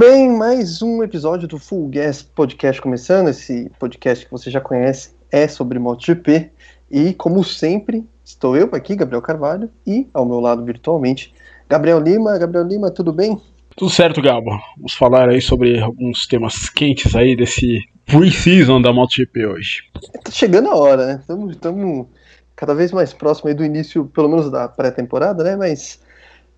bem, 0.00 0.30
mais 0.30 0.80
um 0.80 1.02
episódio 1.02 1.46
do 1.46 1.58
Full 1.58 1.90
Gas 1.90 2.22
Podcast 2.22 2.80
começando. 2.80 3.28
Esse 3.28 3.70
podcast 3.78 4.24
que 4.24 4.30
você 4.30 4.50
já 4.50 4.58
conhece 4.58 5.10
é 5.30 5.46
sobre 5.46 5.78
MotoGP. 5.78 6.50
E, 6.90 7.12
como 7.12 7.44
sempre, 7.44 8.08
estou 8.24 8.56
eu 8.56 8.70
aqui, 8.72 8.96
Gabriel 8.96 9.20
Carvalho, 9.20 9.70
e 9.86 10.08
ao 10.14 10.24
meu 10.24 10.40
lado 10.40 10.64
virtualmente, 10.64 11.34
Gabriel 11.68 12.00
Lima. 12.00 12.38
Gabriel 12.38 12.66
Lima, 12.66 12.90
tudo 12.90 13.12
bem? 13.12 13.38
Tudo 13.76 13.90
certo, 13.90 14.22
Gabo. 14.22 14.58
Vamos 14.78 14.94
falar 14.94 15.28
aí 15.28 15.42
sobre 15.42 15.78
alguns 15.78 16.26
temas 16.26 16.70
quentes 16.70 17.14
aí 17.14 17.36
desse 17.36 17.82
pre-season 18.06 18.80
da 18.80 18.94
MotoGP 18.94 19.48
hoje. 19.48 19.82
Tá 20.24 20.30
chegando 20.30 20.70
a 20.70 20.76
hora, 20.76 21.06
né? 21.08 21.22
Estamos 21.50 22.06
cada 22.56 22.74
vez 22.74 22.90
mais 22.90 23.12
próximo 23.12 23.50
aí 23.50 23.54
do 23.54 23.62
início, 23.62 24.06
pelo 24.06 24.30
menos 24.30 24.50
da 24.50 24.66
pré-temporada, 24.66 25.44
né? 25.44 25.56
Mas 25.56 26.00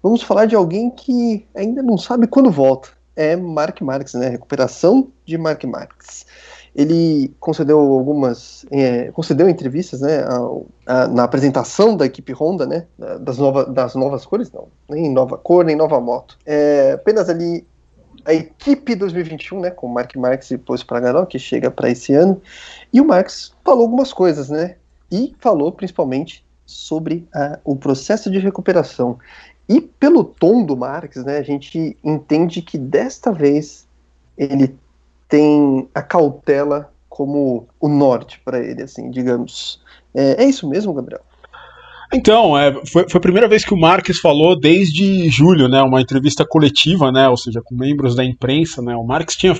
vamos 0.01 0.23
falar 0.23 0.47
de 0.47 0.55
alguém 0.55 0.91
que 0.91 1.45
ainda 1.57 1.83
não 1.83 1.99
sabe 1.99 2.29
quando 2.29 2.49
volta. 2.49 3.02
É 3.15 3.37
Mark 3.37 3.81
Marques, 3.81 4.15
né? 4.15 4.29
Recuperação 4.29 5.11
de 5.25 5.37
Mark 5.37 5.63
Marques. 5.65 6.27
Ele 6.75 7.35
concedeu 7.39 7.79
algumas, 7.79 8.65
é, 8.71 9.13
concedeu 9.13 9.47
entrevistas, 9.47 10.01
né, 10.01 10.21
a, 10.21 11.03
a, 11.03 11.07
na 11.09 11.25
apresentação 11.25 11.95
da 11.95 12.07
equipe 12.07 12.33
Honda, 12.33 12.65
né, 12.65 12.87
das, 13.21 13.37
nova, 13.37 13.67
das 13.67 13.95
novas 13.95 14.25
cores, 14.25 14.51
não, 14.51 14.69
nem 14.89 15.11
nova 15.13 15.37
cor, 15.37 15.67
nem 15.67 15.77
nova 15.77 16.01
moto. 16.01 16.39
É, 16.47 16.93
apenas 16.93 17.29
ali 17.29 17.67
a 18.25 18.33
equipe 18.33 18.95
2021, 18.95 19.61
né, 19.61 19.71
com 19.71 19.87
Mark 19.87 20.17
Marques 20.17 20.51
e 20.51 20.57
depois 20.57 20.83
para 20.83 21.27
que 21.27 21.39
chega 21.39 21.71
para 21.71 21.91
esse 21.91 22.15
ano, 22.15 22.41
e 22.91 23.03
o 23.03 23.05
Marx 23.05 23.53
falou 23.63 23.83
algumas 23.83 24.11
coisas, 24.11 24.49
né, 24.49 24.77
e 25.11 25.35
falou 25.41 25.73
principalmente 25.73 26.43
sobre 26.65 27.29
a, 27.35 27.59
o 27.65 27.77
processo 27.77 28.31
de 28.31 28.39
recuperação. 28.39 29.19
E 29.69 29.81
pelo 29.81 30.25
tom 30.25 30.65
do 30.65 30.77
Marx, 30.77 31.25
né, 31.25 31.39
a 31.39 31.43
gente 31.43 31.97
entende 32.03 32.63
que 32.63 32.77
desta 32.77 33.33
vez 33.33 33.87
ele 34.37 34.75
tem 35.29 35.89
a 35.95 36.03
cautela 36.03 36.93
como 37.09 37.67
o 37.81 37.89
norte 37.89 38.41
para 38.45 38.59
ele, 38.59 38.83
assim, 38.83 39.11
digamos. 39.11 39.81
É, 40.15 40.45
é, 40.45 40.49
isso 40.49 40.69
mesmo, 40.69 40.93
Gabriel? 40.93 41.21
Então, 42.13 42.59
é, 42.59 42.73
foi, 42.87 43.09
foi, 43.09 43.19
a 43.19 43.21
primeira 43.21 43.49
vez 43.49 43.65
que 43.65 43.73
o 43.73 43.81
Marques 43.81 44.19
falou 44.19 44.59
desde 44.59 45.31
julho, 45.31 45.69
né, 45.69 45.83
uma 45.83 46.01
entrevista 46.01 46.45
coletiva, 46.45 47.11
né, 47.11 47.29
ou 47.29 47.37
seja, 47.37 47.63
com 47.65 47.75
membros 47.75 48.15
da 48.15 48.25
imprensa, 48.25 48.83
né, 48.83 48.95
o 48.95 49.05
Marques 49.05 49.37
tinha 49.37 49.55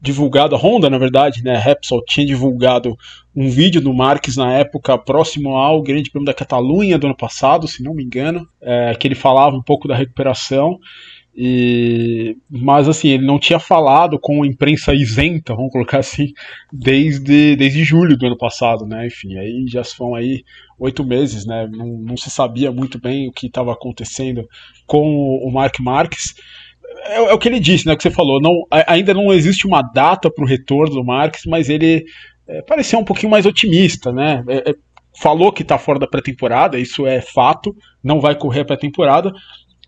divulgado, 0.00 0.54
a 0.54 0.58
Honda, 0.58 0.88
na 0.88 0.98
verdade, 0.98 1.42
né, 1.42 1.56
Repsol 1.56 2.04
tinha 2.04 2.26
divulgado 2.26 2.96
um 3.34 3.48
vídeo 3.48 3.80
do 3.80 3.92
Marques 3.92 4.36
na 4.36 4.52
época 4.52 4.96
próximo 4.96 5.56
ao 5.56 5.82
Grande 5.82 6.10
Prêmio 6.10 6.26
da 6.26 6.34
Catalunha 6.34 6.98
do 6.98 7.06
ano 7.06 7.16
passado, 7.16 7.66
se 7.66 7.82
não 7.82 7.94
me 7.94 8.04
engano, 8.04 8.46
é, 8.60 8.94
que 8.94 9.08
ele 9.08 9.14
falava 9.14 9.56
um 9.56 9.62
pouco 9.62 9.88
da 9.88 9.96
recuperação, 9.96 10.78
e, 11.40 12.36
mas 12.50 12.88
assim, 12.88 13.10
ele 13.10 13.24
não 13.24 13.38
tinha 13.38 13.60
falado 13.60 14.18
com 14.18 14.42
a 14.42 14.46
imprensa 14.46 14.92
isenta, 14.92 15.54
vamos 15.54 15.70
colocar 15.70 15.98
assim, 15.98 16.32
desde, 16.72 17.54
desde 17.54 17.84
julho 17.84 18.16
do 18.16 18.26
ano 18.26 18.36
passado, 18.36 18.84
né? 18.84 19.06
Enfim, 19.06 19.36
aí 19.38 19.64
já 19.68 19.84
são 19.84 20.16
aí 20.16 20.42
oito 20.80 21.04
meses, 21.04 21.46
né? 21.46 21.68
Não, 21.70 21.86
não 21.86 22.16
se 22.16 22.28
sabia 22.28 22.72
muito 22.72 23.00
bem 23.00 23.28
o 23.28 23.32
que 23.32 23.46
estava 23.46 23.72
acontecendo 23.72 24.48
com 24.84 25.00
o 25.06 25.48
Mark 25.52 25.78
Marques. 25.78 26.34
É, 27.04 27.16
é, 27.16 27.32
o 27.32 27.38
que 27.38 27.48
ele 27.48 27.60
disse, 27.60 27.86
né? 27.86 27.96
Que 27.96 28.02
você 28.02 28.10
falou, 28.10 28.40
não, 28.40 28.66
ainda 28.86 29.14
não 29.14 29.32
existe 29.32 29.66
uma 29.66 29.82
data 29.82 30.30
para 30.30 30.44
o 30.44 30.48
retorno 30.48 30.94
do 30.94 31.04
Marques, 31.04 31.44
mas 31.46 31.68
ele 31.68 32.04
é, 32.46 32.62
parecia 32.62 32.98
um 32.98 33.04
pouquinho 33.04 33.30
mais 33.30 33.46
otimista, 33.46 34.12
né? 34.12 34.44
É, 34.48 34.70
é 34.70 34.74
falou 35.20 35.52
que 35.52 35.62
está 35.62 35.78
fora 35.78 35.98
da 35.98 36.06
pré-temporada, 36.06 36.78
isso 36.78 37.04
é 37.04 37.20
fato, 37.20 37.74
não 38.02 38.20
vai 38.20 38.36
correr 38.36 38.60
a 38.60 38.64
pré-temporada, 38.64 39.32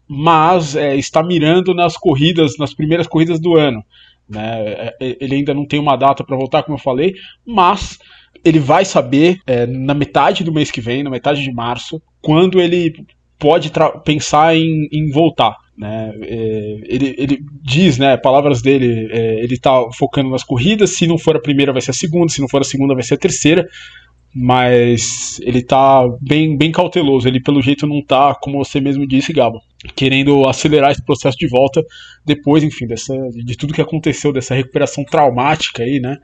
mas 0.09 0.75
é, 0.75 0.97
está 0.97 1.23
mirando 1.23 1.73
nas 1.73 1.97
corridas, 1.97 2.59
nas 2.59 2.75
primeiras 2.75 3.07
corridas 3.07 3.39
do 3.39 3.55
ano. 3.55 3.85
Né? 4.29 4.91
É, 5.01 5.17
ele 5.21 5.37
ainda 5.37 5.55
não 5.55 5.67
tem 5.67 5.79
uma 5.79 5.97
data 5.97 6.25
para 6.25 6.37
voltar, 6.37 6.65
como 6.65 6.77
eu 6.77 6.83
falei, 6.83 7.15
mas 7.47 7.99
ele 8.45 8.59
vai 8.59 8.85
saber 8.85 9.39
é, 9.47 9.67
na 9.67 9.95
metade 9.95 10.43
do 10.43 10.53
mês 10.53 10.71
que 10.71 10.81
vem, 10.81 11.03
na 11.03 11.11
metade 11.11 11.43
de 11.43 11.53
março, 11.53 12.03
quando 12.21 12.61
ele 12.61 12.93
pode 13.41 13.73
pensar 14.05 14.55
em, 14.55 14.87
em 14.93 15.11
voltar. 15.11 15.57
Né? 15.77 16.13
É, 16.23 16.77
ele, 16.85 17.15
ele, 17.17 17.39
diz, 17.63 17.97
né, 17.97 18.17
palavras 18.19 18.61
dele, 18.61 19.09
é, 19.11 19.43
ele 19.43 19.55
está 19.55 19.83
focando 19.95 20.29
nas 20.29 20.45
corridas, 20.45 20.91
se 20.91 21.07
não 21.07 21.17
for 21.17 21.35
a 21.35 21.41
primeira 21.41 21.73
vai 21.73 21.81
ser 21.81 21.93
a 21.93 21.95
segunda, 21.95 22.31
se 22.31 22.41
não 22.41 22.49
for 22.49 22.61
a 22.61 22.65
segunda 22.65 22.95
vai 22.95 23.03
ser 23.03 23.15
a 23.15 23.19
terceira, 23.19 23.67
mas 24.33 25.41
ele 25.41 25.63
tá 25.63 26.07
bem, 26.21 26.57
bem 26.57 26.71
cauteloso. 26.71 27.27
Ele, 27.27 27.41
pelo 27.41 27.63
jeito, 27.63 27.87
não 27.87 28.05
tá, 28.05 28.35
como 28.35 28.59
você 28.59 28.79
mesmo 28.79 29.07
disse, 29.07 29.33
Gabo, 29.33 29.61
querendo 29.97 30.47
acelerar 30.47 30.91
esse 30.91 31.05
processo 31.05 31.39
de 31.39 31.49
volta 31.49 31.83
depois, 32.25 32.63
enfim, 32.63 32.87
dessa, 32.87 33.15
de 33.31 33.57
tudo 33.57 33.73
que 33.73 33.81
aconteceu, 33.81 34.33
dessa 34.33 34.55
recuperação 34.55 35.03
traumática 35.03 35.83
aí, 35.83 35.99
né? 35.99 36.19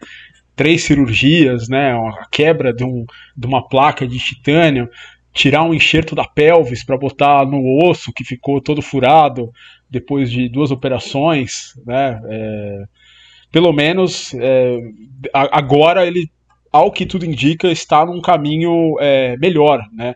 Três 0.54 0.84
cirurgias, 0.84 1.68
né? 1.68 1.92
A 1.92 2.26
quebra 2.30 2.72
de, 2.72 2.84
um, 2.84 3.04
de 3.36 3.46
uma 3.46 3.66
placa 3.66 4.06
de 4.06 4.18
titânio, 4.18 4.88
tirar 5.36 5.62
um 5.64 5.74
enxerto 5.74 6.14
da 6.14 6.24
pelvis 6.24 6.82
para 6.82 6.96
botar 6.96 7.44
no 7.44 7.84
osso 7.84 8.10
que 8.10 8.24
ficou 8.24 8.58
todo 8.58 8.80
furado 8.80 9.52
depois 9.88 10.30
de 10.30 10.48
duas 10.48 10.70
operações, 10.70 11.74
né? 11.86 12.18
É, 12.24 12.84
pelo 13.52 13.70
menos 13.70 14.32
é, 14.34 14.78
agora 15.32 16.06
ele 16.06 16.30
ao 16.72 16.90
que 16.90 17.06
tudo 17.06 17.24
indica, 17.24 17.70
está 17.70 18.04
num 18.04 18.20
caminho 18.20 18.96
é, 18.98 19.36
melhor, 19.36 19.82
né? 19.92 20.14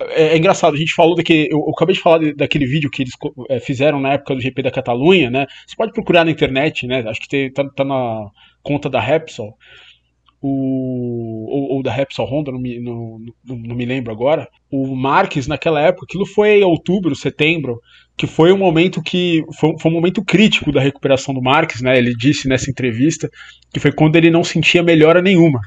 É, 0.00 0.34
é, 0.34 0.36
engraçado, 0.36 0.74
a 0.74 0.76
gente 0.76 0.92
falou 0.94 1.14
daquele. 1.14 1.48
Eu, 1.50 1.60
eu 1.60 1.70
acabei 1.70 1.94
de 1.94 2.00
falar 2.00 2.18
de, 2.18 2.34
daquele 2.34 2.66
vídeo 2.66 2.90
que 2.90 3.02
eles 3.02 3.14
é, 3.48 3.60
fizeram 3.60 4.00
na 4.00 4.14
época 4.14 4.34
do 4.34 4.40
GP 4.40 4.62
da 4.62 4.70
Catalunha, 4.70 5.30
né? 5.30 5.46
Você 5.66 5.76
pode 5.76 5.92
procurar 5.92 6.24
na 6.24 6.30
internet, 6.30 6.86
né? 6.86 7.04
Acho 7.08 7.20
que 7.20 7.28
tem, 7.28 7.52
tá, 7.52 7.64
tá 7.70 7.84
na 7.84 8.28
conta 8.62 8.90
da 8.90 9.00
Repsol. 9.00 9.56
O, 10.46 11.46
ou, 11.48 11.76
ou, 11.76 11.82
da 11.82 11.90
Repsol 11.90 12.26
Honda, 12.26 12.52
não 12.52 12.58
me, 12.58 12.78
não, 12.78 13.18
não, 13.42 13.56
não, 13.56 13.74
me 13.74 13.86
lembro 13.86 14.12
agora. 14.12 14.46
O 14.70 14.94
Marques, 14.94 15.46
naquela 15.46 15.80
época, 15.80 16.04
aquilo 16.04 16.26
foi 16.26 16.58
em 16.58 16.64
outubro, 16.64 17.16
setembro, 17.16 17.80
que 18.14 18.26
foi 18.26 18.52
um 18.52 18.58
momento 18.58 19.02
que. 19.02 19.42
Foi, 19.58 19.74
foi 19.80 19.90
um 19.90 19.94
momento 19.94 20.22
crítico 20.22 20.70
da 20.70 20.82
recuperação 20.82 21.32
do 21.32 21.40
Marques, 21.40 21.80
né? 21.80 21.96
Ele 21.96 22.14
disse 22.14 22.46
nessa 22.46 22.70
entrevista 22.70 23.30
que 23.72 23.80
foi 23.80 23.90
quando 23.90 24.16
ele 24.16 24.30
não 24.30 24.44
sentia 24.44 24.82
melhora 24.82 25.22
nenhuma. 25.22 25.62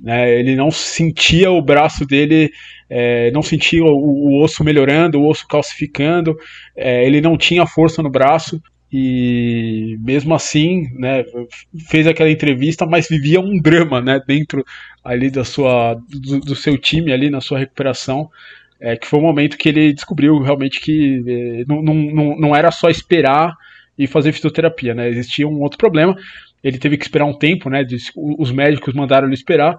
Né, 0.00 0.38
ele 0.38 0.54
não 0.54 0.70
sentia 0.70 1.50
o 1.50 1.60
braço 1.60 2.06
dele, 2.06 2.50
é, 2.88 3.32
não 3.32 3.42
sentia 3.42 3.82
o, 3.82 3.88
o, 3.88 4.42
osso 4.44 4.62
melhorando, 4.62 5.20
o 5.20 5.28
osso 5.28 5.46
calcificando, 5.46 6.36
é, 6.76 7.04
ele 7.04 7.20
não 7.20 7.36
tinha 7.36 7.66
força 7.66 8.00
no 8.00 8.08
braço 8.08 8.62
e 8.92 9.96
mesmo 10.00 10.34
assim, 10.34 10.88
né, 10.94 11.24
fez 11.88 12.06
aquela 12.06 12.30
entrevista, 12.30 12.84
mas 12.86 13.08
vivia 13.08 13.40
um 13.40 13.58
drama, 13.60 14.00
né, 14.00 14.20
dentro 14.26 14.64
ali 15.04 15.30
da 15.30 15.44
sua, 15.44 15.94
do, 15.94 16.40
do 16.40 16.56
seu 16.56 16.76
time 16.76 17.12
ali 17.12 17.30
na 17.30 17.40
sua 17.40 17.58
recuperação, 17.58 18.28
é, 18.80 18.96
que 18.96 19.06
foi 19.06 19.18
o 19.18 19.22
momento 19.22 19.58
que 19.58 19.68
ele 19.68 19.92
descobriu 19.92 20.38
realmente 20.40 20.80
que 20.80 21.22
é, 21.26 21.64
não, 21.66 21.82
não, 21.82 22.36
não 22.36 22.56
era 22.56 22.70
só 22.70 22.88
esperar 22.88 23.54
e 23.96 24.06
fazer 24.06 24.32
fisioterapia, 24.32 24.94
né, 24.94 25.08
existia 25.08 25.46
um 25.46 25.60
outro 25.60 25.78
problema 25.78 26.16
ele 26.62 26.78
teve 26.78 26.96
que 26.96 27.04
esperar 27.04 27.24
um 27.24 27.36
tempo, 27.36 27.70
né? 27.70 27.84
Os 28.16 28.52
médicos 28.52 28.94
mandaram 28.94 29.26
ele 29.26 29.34
esperar, 29.34 29.76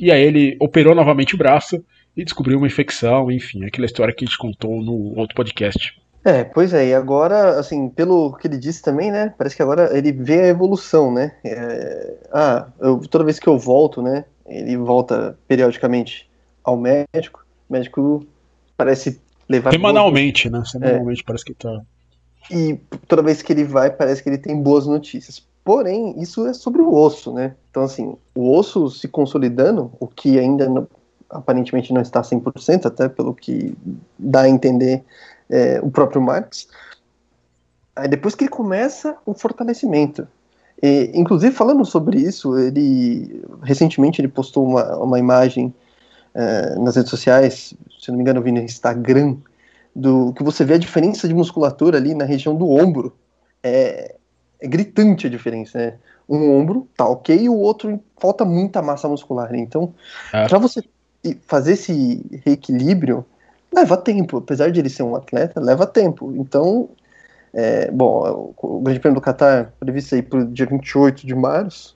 e 0.00 0.10
aí 0.10 0.22
ele 0.22 0.56
operou 0.60 0.94
novamente 0.94 1.34
o 1.34 1.38
braço 1.38 1.84
e 2.16 2.24
descobriu 2.24 2.58
uma 2.58 2.66
infecção, 2.66 3.30
enfim, 3.30 3.64
aquela 3.64 3.86
história 3.86 4.14
que 4.14 4.24
a 4.24 4.26
gente 4.26 4.38
contou 4.38 4.82
no 4.82 5.16
outro 5.16 5.34
podcast. 5.34 5.94
É, 6.24 6.42
pois 6.42 6.72
é, 6.72 6.88
e 6.88 6.94
agora, 6.94 7.60
assim, 7.60 7.88
pelo 7.88 8.32
que 8.32 8.46
ele 8.46 8.56
disse 8.56 8.82
também, 8.82 9.12
né, 9.12 9.34
parece 9.36 9.54
que 9.54 9.62
agora 9.62 9.96
ele 9.96 10.10
vê 10.10 10.40
a 10.40 10.46
evolução, 10.48 11.12
né, 11.12 11.32
é, 11.44 12.16
ah, 12.32 12.66
eu, 12.80 12.98
toda 13.00 13.24
vez 13.24 13.38
que 13.38 13.46
eu 13.46 13.58
volto, 13.58 14.00
né, 14.00 14.24
ele 14.46 14.74
volta 14.78 15.38
periodicamente 15.46 16.28
ao 16.62 16.78
médico, 16.78 17.44
o 17.68 17.72
médico 17.72 18.26
parece 18.74 19.20
levar... 19.46 19.70
Semanalmente, 19.72 20.48
né, 20.48 20.62
semanalmente 20.64 21.20
é, 21.20 21.24
parece 21.26 21.44
que 21.44 21.52
tá... 21.52 21.82
E 22.50 22.78
toda 23.06 23.22
vez 23.22 23.42
que 23.42 23.52
ele 23.52 23.64
vai, 23.64 23.90
parece 23.90 24.22
que 24.22 24.28
ele 24.28 24.38
tem 24.38 24.60
boas 24.60 24.86
notícias. 24.86 25.42
Porém, 25.62 26.20
isso 26.20 26.46
é 26.46 26.52
sobre 26.52 26.82
o 26.82 26.92
osso, 26.92 27.32
né? 27.32 27.54
Então, 27.70 27.82
assim, 27.82 28.16
o 28.34 28.54
osso 28.54 28.90
se 28.90 29.08
consolidando, 29.08 29.90
o 29.98 30.06
que 30.06 30.38
ainda 30.38 30.68
não, 30.68 30.86
aparentemente 31.30 31.92
não 31.92 32.02
está 32.02 32.20
100%, 32.20 32.84
até 32.84 33.08
pelo 33.08 33.34
que 33.34 33.74
dá 34.18 34.42
a 34.42 34.48
entender 34.48 35.02
é, 35.54 35.80
o 35.80 35.88
próprio 35.88 36.20
Marx. 36.20 36.66
Aí 37.94 38.08
depois 38.08 38.34
que 38.34 38.42
ele 38.42 38.50
começa 38.50 39.16
o 39.24 39.32
fortalecimento. 39.32 40.26
E, 40.82 41.12
inclusive, 41.14 41.54
falando 41.54 41.84
sobre 41.84 42.18
isso, 42.18 42.58
ele 42.58 43.40
recentemente 43.62 44.20
ele 44.20 44.26
postou 44.26 44.66
uma, 44.66 44.98
uma 44.98 45.18
imagem 45.18 45.72
é, 46.34 46.74
nas 46.76 46.96
redes 46.96 47.10
sociais, 47.10 47.72
se 48.00 48.08
não 48.08 48.16
me 48.16 48.22
engano, 48.22 48.40
eu 48.40 48.42
vi 48.42 48.50
no 48.50 48.58
Instagram, 48.58 49.36
do 49.94 50.32
que 50.32 50.42
você 50.42 50.64
vê 50.64 50.74
a 50.74 50.78
diferença 50.78 51.28
de 51.28 51.34
musculatura 51.34 51.98
ali 51.98 52.14
na 52.14 52.24
região 52.24 52.56
do 52.56 52.68
ombro. 52.68 53.14
É, 53.62 54.16
é 54.60 54.66
gritante 54.66 55.28
a 55.28 55.30
diferença, 55.30 55.78
né? 55.78 55.94
Um 56.28 56.58
ombro 56.58 56.88
tá 56.96 57.06
ok 57.06 57.36
e 57.36 57.48
o 57.48 57.54
outro 57.54 58.00
falta 58.18 58.44
muita 58.44 58.82
massa 58.82 59.06
muscular. 59.06 59.54
Então, 59.54 59.94
é. 60.32 60.48
para 60.48 60.58
você 60.58 60.82
fazer 61.46 61.74
esse 61.74 62.24
reequilíbrio, 62.44 63.24
leva 63.74 63.96
tempo. 63.96 64.38
Apesar 64.38 64.70
de 64.70 64.80
ele 64.80 64.88
ser 64.88 65.02
um 65.02 65.16
atleta, 65.16 65.60
leva 65.60 65.86
tempo. 65.86 66.32
Então, 66.36 66.88
É, 67.56 67.88
bom, 67.88 68.52
o 68.60 68.80
Grande 68.80 68.98
Prêmio 68.98 69.20
do 69.20 69.24
Qatar 69.24 69.72
previsto 69.78 70.16
aí 70.16 70.22
para 70.22 70.40
o 70.40 70.44
dia 70.44 70.66
28 70.66 71.24
de 71.24 71.36
março, 71.36 71.94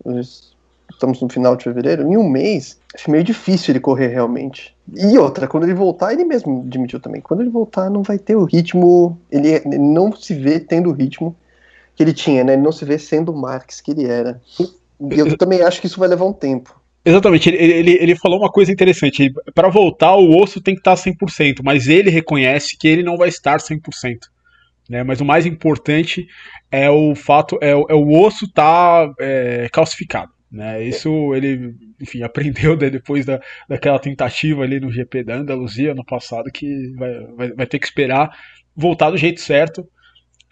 estamos 0.89 1.21
no 1.21 1.29
final 1.29 1.57
de 1.57 1.65
fevereiro, 1.65 2.03
em 2.03 2.17
um 2.17 2.29
mês, 2.29 2.79
acho 2.95 3.11
meio 3.11 3.25
difícil 3.25 3.73
ele 3.73 3.81
correr 3.81 4.07
realmente. 4.07 4.73
E 4.95 5.19
outra, 5.19 5.49
quando 5.49 5.65
ele 5.65 5.75
voltar, 5.75 6.13
ele 6.13 6.25
mesmo 6.25 6.63
admitiu 6.65 7.01
também, 7.01 7.21
quando 7.21 7.41
ele 7.41 7.51
voltar 7.51 7.91
não 7.91 8.05
vai 8.05 8.19
ter 8.19 8.37
o 8.37 8.45
ritmo, 8.45 9.19
ele, 9.31 9.49
ele 9.49 9.79
não 9.79 10.13
se 10.13 10.33
vê 10.33 10.61
tendo 10.61 10.91
o 10.91 10.93
ritmo 10.93 11.35
que 11.97 12.05
ele 12.05 12.13
tinha, 12.13 12.45
né? 12.45 12.53
Ele 12.53 12.63
não 12.63 12.71
se 12.71 12.85
vê 12.85 12.97
sendo 12.97 13.33
o 13.33 13.37
Marques 13.37 13.81
que 13.81 13.91
ele 13.91 14.07
era. 14.07 14.41
E 14.61 15.19
eu 15.19 15.37
também 15.37 15.63
acho 15.63 15.81
que 15.81 15.89
isso 15.89 15.99
vai 15.99 16.09
levar 16.09 16.25
um 16.25 16.33
tempo. 16.33 16.78
Exatamente, 17.09 17.49
ele, 17.49 17.73
ele, 17.73 17.99
ele 18.01 18.17
falou 18.17 18.39
uma 18.39 18.51
coisa 18.51 18.71
interessante. 18.71 19.33
Para 19.55 19.69
voltar, 19.69 20.15
o 20.15 20.39
osso 20.39 20.61
tem 20.61 20.75
que 20.75 20.81
estar 20.81 20.95
100%, 20.95 21.61
mas 21.65 21.89
ele 21.89 22.11
reconhece 22.11 22.77
que 22.77 22.87
ele 22.87 23.03
não 23.03 23.17
vai 23.17 23.31
estar 23.31 23.59
100%. 23.59 24.19
Né? 24.91 25.03
Mas 25.03 25.21
o 25.21 25.25
mais 25.25 25.47
importante 25.47 26.27
é 26.71 26.91
o 26.91 27.15
fato, 27.15 27.59
é, 27.63 27.71
é 27.71 27.95
o 27.95 28.21
osso 28.21 28.45
estar 28.45 29.09
tá, 29.09 29.15
é, 29.21 29.69
calcificado. 29.73 30.31
Né? 30.53 30.85
Isso 30.85 31.35
ele, 31.35 31.75
enfim, 31.99 32.23
aprendeu 32.25 32.77
depois 32.77 33.25
da, 33.25 33.41
daquela 33.67 33.99
tentativa 33.99 34.63
ali 34.63 34.79
no 34.79 34.93
GP 34.93 35.25
da 35.25 35.37
Andaluzia 35.37 35.95
no 35.95 36.05
passado, 36.05 36.51
que 36.53 36.93
vai, 36.95 37.21
vai, 37.37 37.53
vai 37.53 37.67
ter 37.67 37.79
que 37.79 37.87
esperar 37.87 38.31
voltar 38.77 39.11
do 39.11 39.17
jeito 39.17 39.41
certo. 39.41 39.89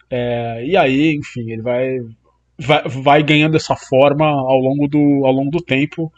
É, 0.09 0.65
e 0.65 0.75
aí, 0.75 1.15
enfim, 1.15 1.51
ele 1.51 1.61
vai, 1.61 1.97
vai, 2.59 2.83
vai 2.87 3.23
ganhando 3.23 3.55
essa 3.55 3.75
forma 3.75 4.25
ao 4.25 4.59
longo 4.59 4.87
do, 4.87 5.25
ao 5.25 5.31
longo 5.31 5.51
do 5.51 5.61
tempo. 5.61 6.11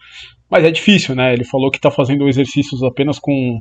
Mas 0.50 0.64
é 0.64 0.72
difícil, 0.72 1.16
né? 1.16 1.34
Ele 1.34 1.44
falou 1.44 1.70
que 1.70 1.78
está 1.78 1.92
fazendo 1.92 2.28
exercícios 2.28 2.82
apenas 2.84 3.20
com 3.20 3.60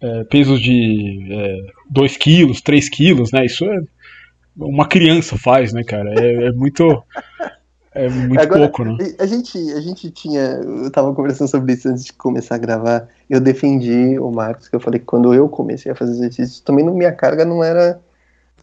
é, 0.00 0.24
pesos 0.24 0.60
de 0.60 1.70
2 1.90 2.14
é, 2.14 2.18
quilos, 2.18 2.60
3 2.60 2.88
quilos, 2.88 3.32
né? 3.32 3.44
Isso 3.44 3.64
é 3.64 3.80
uma 4.56 4.86
criança 4.86 5.36
faz, 5.36 5.72
né, 5.72 5.82
cara? 5.82 6.14
É, 6.18 6.46
é 6.46 6.52
muito. 6.52 7.02
É 7.96 8.08
muito 8.08 8.40
Agora, 8.40 8.62
pouco, 8.62 8.84
né? 8.84 8.96
A 9.20 9.26
gente, 9.26 9.56
a 9.56 9.80
gente 9.80 10.10
tinha. 10.10 10.40
Eu 10.40 10.90
tava 10.90 11.14
conversando 11.14 11.48
sobre 11.48 11.74
isso 11.74 11.88
antes 11.88 12.04
de 12.04 12.12
começar 12.12 12.56
a 12.56 12.58
gravar. 12.58 13.08
Eu 13.30 13.40
defendi 13.40 14.18
o 14.18 14.32
Marcos, 14.32 14.68
que 14.68 14.74
eu 14.74 14.80
falei 14.80 14.98
que 14.98 15.06
quando 15.06 15.32
eu 15.32 15.48
comecei 15.48 15.92
a 15.92 15.94
fazer 15.94 16.12
exercícios, 16.12 16.60
também 16.60 16.84
minha 16.84 17.12
carga 17.12 17.44
não 17.44 17.62
era, 17.62 18.00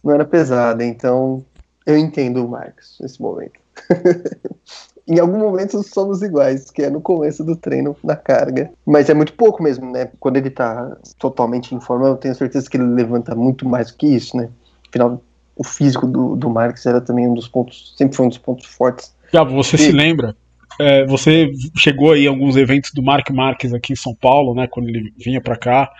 não 0.04 0.12
era 0.12 0.24
pesada. 0.24 0.84
Então, 0.84 1.42
eu 1.86 1.96
entendo 1.96 2.44
o 2.44 2.48
Marcos 2.48 2.98
nesse 3.00 3.20
momento. 3.20 3.60
em 5.06 5.18
algum 5.18 5.38
momento 5.38 5.82
somos 5.82 6.22
iguais, 6.22 6.70
que 6.70 6.82
é 6.82 6.90
no 6.90 7.00
começo 7.00 7.42
do 7.44 7.56
treino, 7.56 7.96
na 8.02 8.16
carga. 8.16 8.70
Mas 8.86 9.08
é 9.08 9.14
muito 9.14 9.32
pouco 9.34 9.62
mesmo, 9.62 9.90
né? 9.90 10.10
Quando 10.20 10.36
ele 10.36 10.50
tá 10.50 10.96
totalmente 11.18 11.74
em 11.74 11.80
forma, 11.80 12.06
eu 12.06 12.16
tenho 12.16 12.34
certeza 12.34 12.68
que 12.68 12.76
ele 12.76 12.86
levanta 12.86 13.34
muito 13.34 13.68
mais 13.68 13.90
do 13.90 13.96
que 13.96 14.06
isso, 14.06 14.36
né? 14.36 14.48
Afinal, 14.88 15.22
o 15.56 15.64
físico 15.64 16.06
do, 16.06 16.36
do 16.36 16.48
Marques 16.48 16.86
era 16.86 17.00
também 17.00 17.28
um 17.28 17.34
dos 17.34 17.48
pontos, 17.48 17.94
sempre 17.96 18.16
foi 18.16 18.26
um 18.26 18.28
dos 18.28 18.38
pontos 18.38 18.66
fortes. 18.66 19.14
Já, 19.32 19.42
você 19.44 19.76
e... 19.76 19.78
se 19.78 19.92
lembra 19.92 20.36
é, 20.78 21.04
você 21.04 21.50
chegou 21.76 22.12
aí 22.12 22.26
a 22.26 22.30
alguns 22.30 22.56
eventos 22.56 22.92
do 22.92 23.02
Mark 23.02 23.30
Marques 23.30 23.72
aqui 23.72 23.92
em 23.92 23.96
São 23.96 24.14
Paulo, 24.14 24.54
né, 24.54 24.66
quando 24.66 24.88
ele 24.88 25.12
vinha 25.16 25.40
para 25.40 25.56
cá. 25.56 25.90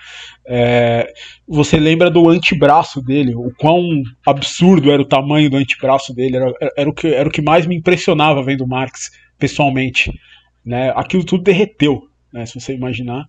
É, 0.47 1.13
você 1.47 1.79
lembra 1.79 2.11
do 2.11 2.29
antebraço 2.29 3.01
dele, 3.03 3.35
o 3.35 3.53
quão 3.59 4.03
absurdo 4.27 4.91
era 4.91 5.03
o 5.03 5.09
tamanho 5.09 5.51
do 5.51 5.57
antebraço 5.57 6.15
dele, 6.15 6.37
era, 6.37 6.53
era, 6.77 6.91
o, 6.91 6.93
que, 6.93 7.09
era 7.09 7.29
o 7.29 7.33
que 7.33 7.43
mais 7.43 7.67
me 7.67 7.77
impressionava 7.77 8.43
vendo 8.43 8.65
o 8.65 8.69
Marques 8.69 9.11
pessoalmente. 9.39 10.13
Né, 10.65 10.93
aquilo 10.95 11.25
tudo 11.25 11.43
derreteu, 11.43 12.03
né, 12.33 12.47
se 12.47 12.61
você 12.61 12.73
imaginar. 12.73 13.27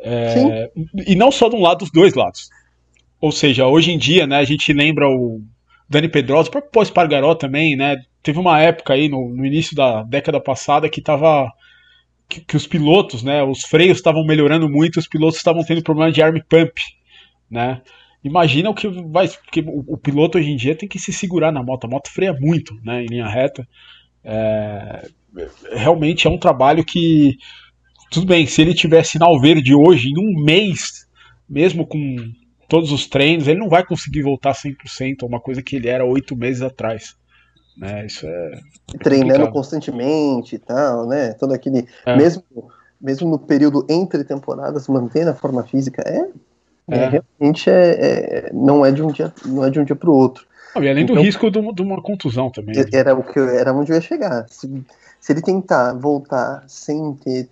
É, 0.00 0.70
e 1.06 1.14
não 1.14 1.30
só 1.30 1.48
de 1.48 1.54
um 1.54 1.62
lado, 1.62 1.78
dos 1.78 1.92
dois 1.92 2.14
lados. 2.14 2.50
Ou 3.20 3.30
seja, 3.30 3.66
hoje 3.68 3.92
em 3.92 3.98
dia, 3.98 4.26
né, 4.26 4.38
a 4.38 4.44
gente 4.44 4.72
lembra 4.72 5.08
o 5.08 5.40
Dani 5.92 6.08
Pedrosa, 6.08 6.48
o 6.48 6.52
próprio 6.52 6.82
Espargaró 6.82 7.34
também, 7.34 7.76
né, 7.76 7.96
teve 8.22 8.38
uma 8.38 8.58
época 8.58 8.94
aí 8.94 9.08
no, 9.08 9.28
no 9.28 9.44
início 9.44 9.76
da 9.76 10.02
década 10.02 10.40
passada 10.40 10.88
que 10.88 11.02
tava 11.02 11.52
que, 12.28 12.40
que 12.40 12.56
os 12.56 12.66
pilotos, 12.66 13.22
né, 13.22 13.42
os 13.42 13.60
freios 13.60 13.98
estavam 13.98 14.24
melhorando 14.24 14.68
muito, 14.70 14.98
os 14.98 15.06
pilotos 15.06 15.36
estavam 15.36 15.62
tendo 15.62 15.82
problema 15.82 16.10
de 16.10 16.22
arm 16.22 16.38
pump, 16.48 16.80
né? 17.50 17.82
Imagina 18.24 18.70
o 18.70 18.74
que 18.74 18.88
vai, 18.88 19.28
porque 19.28 19.60
o, 19.60 19.84
o, 19.94 19.98
piloto 19.98 20.38
hoje 20.38 20.50
em 20.50 20.56
dia 20.56 20.76
tem 20.76 20.88
que 20.88 20.98
se 20.98 21.12
segurar 21.12 21.52
na 21.52 21.62
moto, 21.62 21.84
a 21.84 21.90
moto 21.90 22.08
freia 22.08 22.32
muito, 22.32 22.74
né, 22.82 23.02
em 23.02 23.06
linha 23.06 23.26
reta. 23.26 23.68
É, 24.24 25.08
realmente 25.72 26.26
é 26.26 26.30
um 26.30 26.38
trabalho 26.38 26.84
que 26.84 27.36
tudo 28.10 28.26
bem, 28.26 28.46
se 28.46 28.62
ele 28.62 28.74
tiver 28.74 29.02
sinal 29.04 29.38
verde 29.40 29.74
hoje 29.74 30.08
em 30.08 30.18
um 30.18 30.42
mês, 30.42 31.06
mesmo 31.48 31.86
com 31.86 31.98
todos 32.72 32.90
os 32.90 33.06
treinos, 33.06 33.46
ele 33.46 33.60
não 33.60 33.68
vai 33.68 33.84
conseguir 33.84 34.22
voltar 34.22 34.54
100% 34.54 35.22
a 35.22 35.26
uma 35.26 35.38
coisa 35.38 35.60
que 35.60 35.76
ele 35.76 35.90
era 35.90 36.06
oito 36.06 36.34
meses 36.34 36.62
atrás. 36.62 37.14
Né? 37.76 38.06
Isso 38.06 38.26
é. 38.26 38.60
Treinando 38.98 39.32
complicado. 39.32 39.52
constantemente 39.52 40.54
e 40.54 40.58
tal, 40.58 41.06
né? 41.06 41.34
Todo 41.34 41.52
aquele. 41.52 41.86
É. 42.06 42.16
Mesmo, 42.16 42.42
mesmo 42.98 43.28
no 43.28 43.38
período 43.38 43.84
entre 43.90 44.24
temporadas, 44.24 44.88
mantendo 44.88 45.28
a 45.28 45.34
forma 45.34 45.62
física 45.64 46.02
é. 46.06 46.26
é. 46.90 46.98
é 46.98 47.08
realmente 47.10 47.68
é, 47.68 47.90
é, 47.90 48.50
não 48.54 48.86
é 48.86 48.90
de 48.90 49.02
um 49.02 49.08
dia 49.08 49.34
não 49.44 49.66
é 49.66 49.68
de 49.68 49.78
um 49.78 49.84
dia 49.84 49.94
para 49.94 50.08
o 50.08 50.14
outro. 50.14 50.46
e 50.76 50.88
além 50.88 51.04
então, 51.04 51.14
do 51.14 51.20
risco 51.20 51.50
de 51.50 51.58
uma, 51.58 51.74
de 51.74 51.82
uma, 51.82 52.00
contusão 52.00 52.50
também. 52.50 52.74
Né? 52.74 52.86
Era 52.90 53.14
o 53.14 53.22
que 53.22 53.38
era 53.38 53.74
onde 53.74 53.92
eu 53.92 53.96
ia 53.96 54.00
chegar. 54.00 54.46
Se, 54.48 54.82
se 55.20 55.30
ele 55.30 55.42
tentar 55.42 55.92
voltar 55.92 56.64
sem 56.66 57.12
ter 57.16 57.50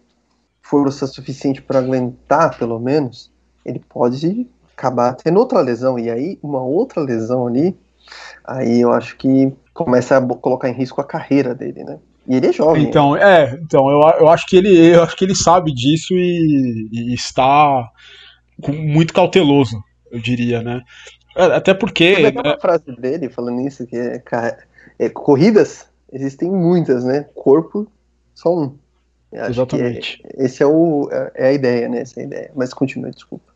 força 0.63 1.07
suficiente 1.07 1.61
para 1.61 1.79
aguentar, 1.79 2.59
pelo 2.59 2.79
menos, 2.79 3.31
ele 3.67 3.83
pode 3.87 4.49
acabar 4.81 5.15
tendo 5.15 5.39
outra 5.39 5.61
lesão. 5.61 5.99
E 5.99 6.11
aí, 6.11 6.39
uma 6.43 6.63
outra 6.63 7.03
lesão 7.03 7.47
ali, 7.47 7.77
aí 8.45 8.81
eu 8.81 8.91
acho 8.93 9.17
que 9.17 9.53
começa 9.75 10.17
a 10.17 10.27
colocar 10.37 10.71
em 10.71 10.75
risco 10.75 11.01
a 11.01 11.05
carreira 11.05 11.55
dele, 11.55 11.85
né? 11.85 11.99
E 12.27 12.37
ele 12.37 12.47
é 12.47 12.53
jovem. 12.53 12.83
Então, 12.85 13.13
né? 13.13 13.21
é, 13.23 13.59
então 13.63 13.91
eu, 13.91 14.01
eu 14.21 14.29
acho 14.29 14.47
que 14.47 14.57
ele 14.57 14.95
eu 14.95 15.03
acho 15.03 15.17
que 15.17 15.25
ele 15.25 15.35
sabe 15.35 15.73
disso 15.73 16.15
e, 16.15 16.89
e 16.93 17.15
está 17.15 17.89
muito 18.69 19.13
cauteloso, 19.13 19.83
eu 20.11 20.21
diria, 20.21 20.63
né? 20.63 20.83
É, 21.37 21.45
até 21.45 21.75
porque. 21.75 22.17
Uma 22.17 22.53
é... 22.55 22.61
frase 22.61 22.97
dele 22.99 23.29
falando 23.29 23.67
isso, 23.67 23.87
que 23.87 23.97
é, 23.97 24.23
é, 24.99 25.09
corridas 25.09 25.87
existem 26.13 26.51
muitas, 26.51 27.05
né? 27.05 27.27
Corpo, 27.35 27.91
só 28.35 28.57
um. 28.57 28.77
Exatamente. 29.33 30.21
É, 30.25 30.45
esse 30.45 30.63
é, 30.63 30.67
o, 30.67 31.09
é 31.35 31.49
a 31.49 31.53
ideia, 31.53 31.89
né? 31.89 32.01
Essa 32.01 32.21
é 32.21 32.23
a 32.25 32.27
ideia. 32.27 32.51
Mas 32.55 32.75
continue, 32.75 33.13
desculpa. 33.13 33.50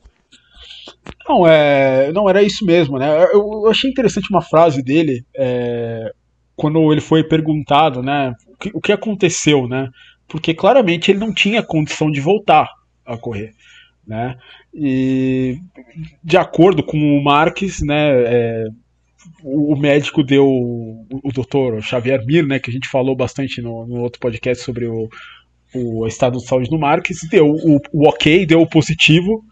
Não, 1.29 1.47
é, 1.47 2.13
não 2.13 2.29
era 2.29 2.43
isso 2.43 2.65
mesmo, 2.65 2.99
né? 2.99 3.25
Eu, 3.33 3.65
eu 3.65 3.71
achei 3.71 3.91
interessante 3.91 4.31
uma 4.31 4.43
frase 4.43 4.83
dele 4.83 5.25
é, 5.37 6.13
quando 6.57 6.93
ele 6.93 7.01
foi 7.01 7.23
perguntado, 7.25 8.03
né? 8.03 8.35
O 8.49 8.57
que, 8.57 8.71
o 8.75 8.81
que, 8.81 8.93
aconteceu, 8.93 9.69
né? 9.69 9.89
Porque 10.29 10.55
claramente 10.55 11.11
ele 11.11 11.19
não 11.19 11.33
tinha 11.33 11.63
condição 11.63 12.11
de 12.11 12.21
voltar 12.21 12.69
a 13.05 13.17
correr, 13.17 13.53
né? 14.07 14.37
E 14.73 15.59
de 16.23 16.37
acordo 16.37 16.83
com 16.83 16.99
o 16.99 17.23
Marques, 17.23 17.81
né? 17.83 18.25
É, 18.27 18.67
o 19.43 19.77
médico 19.77 20.23
deu 20.23 20.47
o 20.47 21.33
doutor 21.33 21.83
Xavier 21.83 22.25
Mir, 22.27 22.47
né, 22.47 22.59
que 22.59 22.71
a 22.71 22.73
gente 22.73 22.89
falou 22.89 23.17
bastante 23.17 23.63
no, 23.63 23.87
no 23.87 24.01
outro 24.03 24.21
podcast 24.21 24.63
sobre 24.63 24.87
o, 24.87 25.09
o 25.75 26.07
estado 26.07 26.39
de 26.39 26.47
saúde 26.47 26.69
do 26.69 26.79
Marques, 26.79 27.21
deu 27.31 27.47
o, 27.47 27.81
o 27.93 28.09
ok, 28.09 28.45
deu 28.45 28.61
o 28.61 28.69
positivo, 28.69 29.43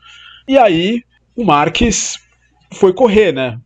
e 0.47 0.59
aí 0.59 1.03
o 1.37 1.45
Marques 1.45 2.19
foi 2.73 2.93
correr, 2.93 3.33
né? 3.33 3.59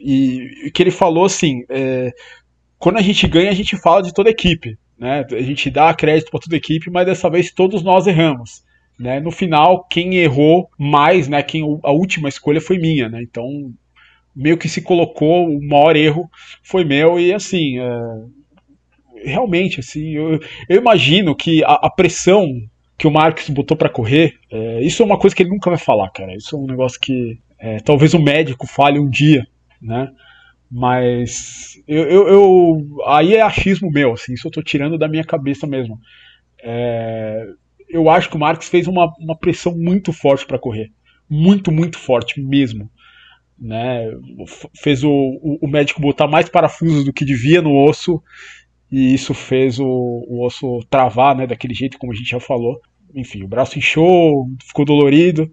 E 0.00 0.70
que 0.74 0.82
ele 0.82 0.90
falou 0.90 1.24
assim: 1.24 1.64
é, 1.68 2.12
quando 2.78 2.98
a 2.98 3.02
gente 3.02 3.26
ganha, 3.26 3.50
a 3.50 3.54
gente 3.54 3.76
fala 3.76 4.02
de 4.02 4.12
toda 4.12 4.28
a 4.28 4.32
equipe, 4.32 4.78
né? 4.98 5.24
A 5.30 5.42
gente 5.42 5.70
dá 5.70 5.92
crédito 5.94 6.30
para 6.30 6.40
toda 6.40 6.54
a 6.54 6.58
equipe, 6.58 6.90
mas 6.90 7.06
dessa 7.06 7.30
vez 7.30 7.50
todos 7.50 7.82
nós 7.82 8.06
erramos. 8.06 8.62
Né? 8.98 9.18
No 9.18 9.30
final, 9.30 9.84
quem 9.84 10.16
errou 10.16 10.68
mais, 10.78 11.26
né? 11.26 11.42
Quem, 11.42 11.62
a 11.82 11.90
última 11.90 12.28
escolha 12.28 12.60
foi 12.60 12.78
minha, 12.78 13.08
né? 13.08 13.22
Então, 13.22 13.72
meio 14.36 14.58
que 14.58 14.68
se 14.68 14.82
colocou, 14.82 15.48
o 15.48 15.66
maior 15.66 15.96
erro 15.96 16.30
foi 16.62 16.84
meu, 16.84 17.18
e 17.18 17.32
assim, 17.32 17.78
é, 17.78 17.90
realmente, 19.24 19.80
assim, 19.80 20.10
eu, 20.10 20.38
eu 20.68 20.76
imagino 20.76 21.34
que 21.34 21.64
a, 21.64 21.72
a 21.72 21.90
pressão 21.90 22.46
que 23.00 23.06
o 23.06 23.10
Marques 23.10 23.48
botou 23.48 23.78
para 23.78 23.88
correr, 23.88 24.34
é, 24.50 24.82
isso 24.82 25.02
é 25.02 25.06
uma 25.06 25.18
coisa 25.18 25.34
que 25.34 25.42
ele 25.42 25.48
nunca 25.48 25.70
vai 25.70 25.78
falar, 25.78 26.10
cara. 26.10 26.36
Isso 26.36 26.54
é 26.54 26.58
um 26.58 26.66
negócio 26.66 27.00
que 27.00 27.38
é, 27.58 27.78
talvez 27.78 28.12
o 28.12 28.18
médico 28.18 28.66
fale 28.66 28.98
um 28.98 29.08
dia, 29.08 29.46
né? 29.80 30.12
Mas 30.70 31.82
eu, 31.88 32.04
eu, 32.04 32.28
eu, 32.28 33.02
aí 33.06 33.36
é 33.36 33.40
achismo 33.40 33.90
meu, 33.90 34.12
assim, 34.12 34.34
isso 34.34 34.46
eu 34.46 34.52
tô 34.52 34.62
tirando 34.62 34.98
da 34.98 35.08
minha 35.08 35.24
cabeça 35.24 35.66
mesmo. 35.66 35.98
É, 36.62 37.46
eu 37.88 38.10
acho 38.10 38.28
que 38.28 38.36
o 38.36 38.38
Marques 38.38 38.68
fez 38.68 38.86
uma, 38.86 39.10
uma 39.18 39.34
pressão 39.34 39.74
muito 39.74 40.12
forte 40.12 40.44
para 40.44 40.58
correr, 40.58 40.92
muito, 41.26 41.72
muito 41.72 41.98
forte 41.98 42.38
mesmo. 42.38 42.90
Né? 43.58 44.10
Fez 44.76 45.02
o, 45.02 45.10
o, 45.10 45.58
o 45.62 45.68
médico 45.68 46.02
botar 46.02 46.28
mais 46.28 46.50
parafusos 46.50 47.06
do 47.06 47.14
que 47.14 47.24
devia 47.24 47.62
no 47.62 47.82
osso 47.82 48.22
e 48.92 49.14
isso 49.14 49.32
fez 49.32 49.78
o, 49.78 49.86
o, 49.86 50.44
osso 50.44 50.80
travar, 50.90 51.34
né, 51.34 51.46
daquele 51.46 51.72
jeito 51.72 51.98
como 51.98 52.12
a 52.12 52.14
gente 52.14 52.28
já 52.28 52.40
falou 52.40 52.78
enfim, 53.14 53.42
o 53.42 53.48
braço 53.48 53.78
inchou, 53.78 54.48
ficou 54.64 54.84
dolorido, 54.84 55.50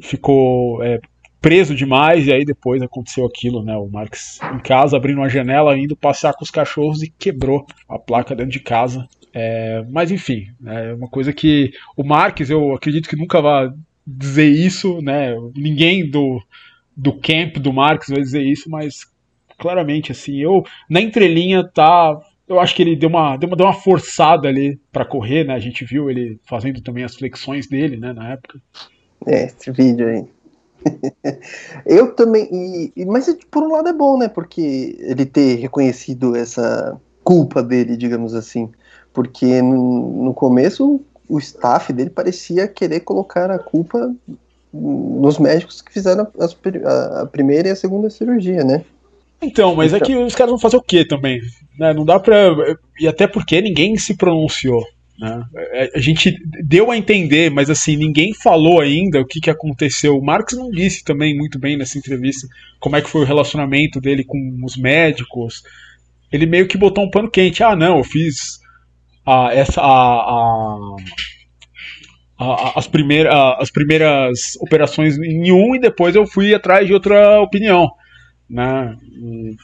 ficou 0.00 0.82
é, 0.82 1.00
preso 1.40 1.74
demais, 1.74 2.26
e 2.26 2.32
aí 2.32 2.44
depois 2.44 2.80
aconteceu 2.80 3.26
aquilo, 3.26 3.64
né? 3.64 3.76
O 3.76 3.88
Marx 3.88 4.38
em 4.54 4.60
casa, 4.60 4.96
abrindo 4.96 5.18
uma 5.18 5.28
janela, 5.28 5.76
indo 5.76 5.96
passear 5.96 6.34
com 6.34 6.44
os 6.44 6.50
cachorros 6.50 7.02
e 7.02 7.10
quebrou 7.10 7.66
a 7.88 7.98
placa 7.98 8.34
dentro 8.34 8.52
de 8.52 8.60
casa. 8.60 9.08
É, 9.34 9.84
mas 9.90 10.10
enfim, 10.10 10.46
é 10.64 10.92
uma 10.94 11.08
coisa 11.08 11.32
que 11.32 11.72
o 11.96 12.04
Marx, 12.04 12.48
eu 12.48 12.74
acredito 12.74 13.08
que 13.08 13.16
nunca 13.16 13.40
vai 13.40 13.70
dizer 14.06 14.48
isso, 14.48 15.00
né? 15.02 15.34
Ninguém 15.56 16.08
do, 16.08 16.40
do 16.96 17.12
camp 17.12 17.56
do 17.56 17.72
Marx 17.72 18.08
vai 18.08 18.20
dizer 18.20 18.42
isso, 18.42 18.70
mas 18.70 19.10
claramente 19.58 20.12
assim, 20.12 20.40
eu 20.40 20.64
na 20.88 21.00
entrelinha 21.00 21.64
tá 21.64 22.18
eu 22.52 22.60
acho 22.60 22.74
que 22.74 22.82
ele 22.82 22.96
deu 22.96 23.08
uma, 23.08 23.36
deu 23.36 23.48
uma, 23.48 23.56
deu 23.56 23.66
uma 23.66 23.74
forçada 23.74 24.48
ali 24.48 24.80
para 24.92 25.04
correr, 25.04 25.44
né? 25.44 25.54
A 25.54 25.58
gente 25.58 25.84
viu 25.84 26.10
ele 26.10 26.40
fazendo 26.44 26.80
também 26.80 27.04
as 27.04 27.14
flexões 27.14 27.66
dele, 27.66 27.96
né, 27.96 28.12
na 28.12 28.32
época. 28.32 28.60
É, 29.26 29.44
esse 29.44 29.70
vídeo 29.70 30.06
aí. 30.08 30.24
eu 31.86 32.14
também. 32.14 32.48
E, 32.96 33.04
mas 33.04 33.34
por 33.50 33.62
um 33.62 33.72
lado 33.72 33.88
é 33.88 33.92
bom, 33.92 34.18
né? 34.18 34.28
Porque 34.28 34.96
ele 35.00 35.24
ter 35.24 35.56
reconhecido 35.56 36.36
essa 36.36 37.00
culpa 37.24 37.62
dele, 37.62 37.96
digamos 37.96 38.34
assim. 38.34 38.70
Porque 39.12 39.62
no, 39.62 40.24
no 40.24 40.34
começo 40.34 41.00
o 41.28 41.38
staff 41.38 41.92
dele 41.92 42.10
parecia 42.10 42.68
querer 42.68 43.00
colocar 43.00 43.50
a 43.50 43.58
culpa 43.58 44.14
nos 44.72 45.38
médicos 45.38 45.82
que 45.82 45.92
fizeram 45.92 46.26
a 47.20 47.26
primeira 47.26 47.68
e 47.68 47.70
a 47.70 47.76
segunda 47.76 48.08
cirurgia, 48.08 48.64
né? 48.64 48.84
Então, 49.42 49.74
mas 49.74 49.92
é 49.92 49.96
então. 49.96 50.06
é 50.06 50.10
que 50.10 50.24
os 50.24 50.34
caras 50.34 50.50
vão 50.50 50.58
fazer 50.58 50.76
o 50.76 50.82
quê 50.82 51.04
também? 51.04 51.40
Né? 51.78 51.92
Não 51.92 52.04
dá 52.04 52.20
pra. 52.20 52.54
E 52.98 53.08
até 53.08 53.26
porque 53.26 53.60
ninguém 53.60 53.96
se 53.96 54.16
pronunciou. 54.16 54.84
Né? 55.18 55.44
É, 55.72 55.90
a 55.94 56.00
gente 56.00 56.34
deu 56.64 56.90
a 56.90 56.96
entender, 56.96 57.50
mas 57.50 57.68
assim, 57.68 57.96
ninguém 57.96 58.32
falou 58.34 58.80
ainda 58.80 59.20
o 59.20 59.26
que, 59.26 59.40
que 59.40 59.50
aconteceu. 59.50 60.16
O 60.16 60.24
Marx 60.24 60.54
não 60.56 60.70
disse 60.70 61.04
também 61.04 61.36
muito 61.36 61.58
bem 61.58 61.76
nessa 61.76 61.98
entrevista 61.98 62.46
como 62.78 62.96
é 62.96 63.02
que 63.02 63.10
foi 63.10 63.22
o 63.22 63.26
relacionamento 63.26 64.00
dele 64.00 64.24
com 64.24 64.38
os 64.64 64.76
médicos. 64.76 65.62
Ele 66.32 66.46
meio 66.46 66.66
que 66.66 66.78
botou 66.78 67.04
um 67.04 67.10
pano 67.10 67.30
quente. 67.30 67.62
Ah, 67.62 67.76
não, 67.76 67.98
eu 67.98 68.04
fiz 68.04 68.60
a, 69.26 69.50
essa, 69.52 69.80
a, 69.80 70.96
a, 72.38 72.78
as, 72.78 72.86
primeiras, 72.86 73.34
as 73.58 73.70
primeiras 73.70 74.40
operações 74.60 75.18
em 75.18 75.52
um 75.52 75.74
e 75.74 75.80
depois 75.80 76.14
eu 76.14 76.26
fui 76.26 76.54
atrás 76.54 76.86
de 76.86 76.94
outra 76.94 77.40
opinião. 77.40 77.88
Né? 78.52 78.94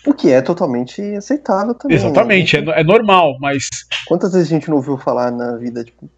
O 0.06 0.14
que 0.14 0.32
é 0.32 0.40
totalmente 0.40 1.02
aceitável 1.14 1.74
também. 1.74 1.94
Exatamente, 1.94 2.58
né? 2.58 2.72
é, 2.72 2.80
é, 2.80 2.84
normal, 2.84 3.36
mas. 3.38 3.68
Quantas 4.06 4.32
vezes 4.32 4.48
a 4.48 4.54
gente 4.54 4.70
não 4.70 4.78
ouviu 4.78 4.96
falar 4.96 5.30
na 5.30 5.56
vida, 5.56 5.84
tipo, 5.84 6.08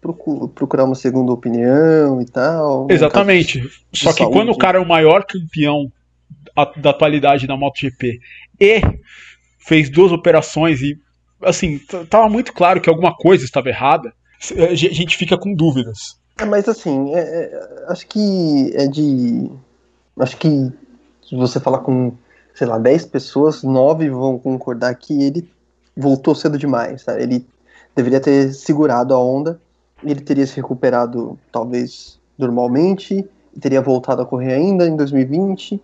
procurar 0.55 0.85
uma 0.85 0.95
segunda 0.95 1.33
opinião 1.33 2.21
e 2.21 2.25
tal? 2.25 2.87
Exatamente. 2.89 3.61
Só 3.91 4.13
que 4.13 4.19
saúde. 4.19 4.37
quando 4.37 4.53
o 4.53 4.57
cara 4.57 4.77
é 4.77 4.81
o 4.81 4.87
maior 4.87 5.25
campeão 5.25 5.91
da 6.77 6.91
atualidade 6.91 7.45
da 7.45 7.57
MotoGP 7.57 8.21
e 8.57 8.81
fez 9.59 9.89
duas 9.89 10.13
operações 10.13 10.81
e, 10.81 10.97
assim, 11.43 11.77
tava 12.09 12.29
muito 12.29 12.53
claro 12.53 12.79
que 12.79 12.89
alguma 12.89 13.13
coisa 13.13 13.43
estava 13.43 13.67
errada, 13.67 14.13
a 14.71 14.73
gente 14.75 15.17
fica 15.17 15.37
com 15.37 15.53
dúvidas. 15.53 16.17
É, 16.39 16.45
mas 16.45 16.69
assim, 16.69 17.13
é, 17.13 17.19
é, 17.19 17.85
acho 17.89 18.07
que 18.07 18.71
é 18.75 18.87
de. 18.87 19.51
Acho 20.17 20.37
que 20.37 20.71
se 21.27 21.35
você 21.35 21.59
falar 21.59 21.79
com 21.79 22.13
sei 22.53 22.67
lá, 22.67 22.77
10 22.77 23.05
pessoas, 23.07 23.63
9 23.63 24.09
vão 24.09 24.37
concordar 24.37 24.93
que 24.95 25.21
ele 25.21 25.49
voltou 25.95 26.35
cedo 26.35 26.57
demais. 26.57 27.03
Sabe? 27.03 27.23
Ele 27.23 27.47
deveria 27.95 28.19
ter 28.19 28.53
segurado 28.53 29.13
a 29.13 29.19
onda, 29.19 29.59
ele 30.03 30.21
teria 30.21 30.45
se 30.45 30.55
recuperado 30.55 31.37
talvez 31.51 32.19
normalmente, 32.37 33.27
teria 33.59 33.81
voltado 33.81 34.21
a 34.21 34.25
correr 34.25 34.53
ainda 34.53 34.87
em 34.87 34.95
2020, 34.95 35.81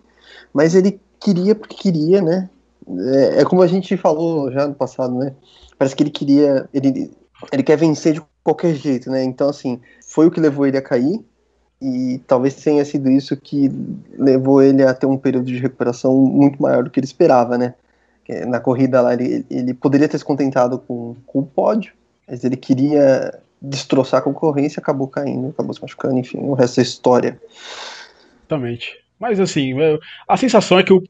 mas 0.52 0.74
ele 0.74 1.00
queria 1.20 1.54
porque 1.54 1.76
queria, 1.76 2.22
né? 2.22 2.48
É, 2.88 3.40
é, 3.40 3.44
como 3.44 3.62
a 3.62 3.66
gente 3.66 3.96
falou 3.96 4.50
já 4.50 4.66
no 4.66 4.74
passado, 4.74 5.14
né? 5.14 5.34
Parece 5.78 5.94
que 5.94 6.02
ele 6.02 6.10
queria, 6.10 6.68
ele, 6.72 7.10
ele 7.52 7.62
quer 7.62 7.76
vencer 7.76 8.14
de 8.14 8.22
qualquer 8.42 8.74
jeito, 8.74 9.10
né? 9.10 9.22
Então, 9.22 9.48
assim, 9.48 9.80
foi 10.06 10.26
o 10.26 10.30
que 10.30 10.40
levou 10.40 10.66
ele 10.66 10.78
a 10.78 10.82
cair, 10.82 11.22
e 11.80 12.20
talvez 12.26 12.56
tenha 12.56 12.84
sido 12.84 13.10
isso 13.10 13.36
que 13.36 13.70
levou 14.16 14.62
ele 14.62 14.82
a 14.82 14.92
ter 14.92 15.06
um 15.06 15.16
período 15.16 15.46
de 15.46 15.58
recuperação 15.58 16.16
muito 16.16 16.60
maior 16.60 16.82
do 16.82 16.90
que 16.90 16.98
ele 16.98 17.06
esperava, 17.06 17.56
né? 17.56 17.74
Na 18.46 18.60
corrida 18.60 19.00
lá, 19.00 19.14
ele, 19.14 19.46
ele 19.50 19.72
poderia 19.72 20.08
ter 20.08 20.18
se 20.18 20.24
contentado 20.24 20.78
com, 20.80 21.16
com 21.26 21.38
o 21.38 21.46
pódio, 21.46 21.92
mas 22.26 22.44
ele 22.44 22.56
queria 22.56 23.40
destroçar 23.60 24.20
a 24.20 24.22
concorrência, 24.22 24.80
acabou 24.80 25.08
caindo, 25.08 25.48
acabou 25.48 25.72
se 25.72 25.80
machucando, 25.80 26.18
enfim, 26.18 26.38
o 26.38 26.52
resto 26.52 26.80
é 26.80 26.82
história. 26.82 27.40
Exatamente. 28.40 28.98
Mas 29.18 29.40
assim, 29.40 29.72
a 30.28 30.36
sensação 30.36 30.78
é 30.78 30.82
que 30.82 30.92
o 30.92 31.02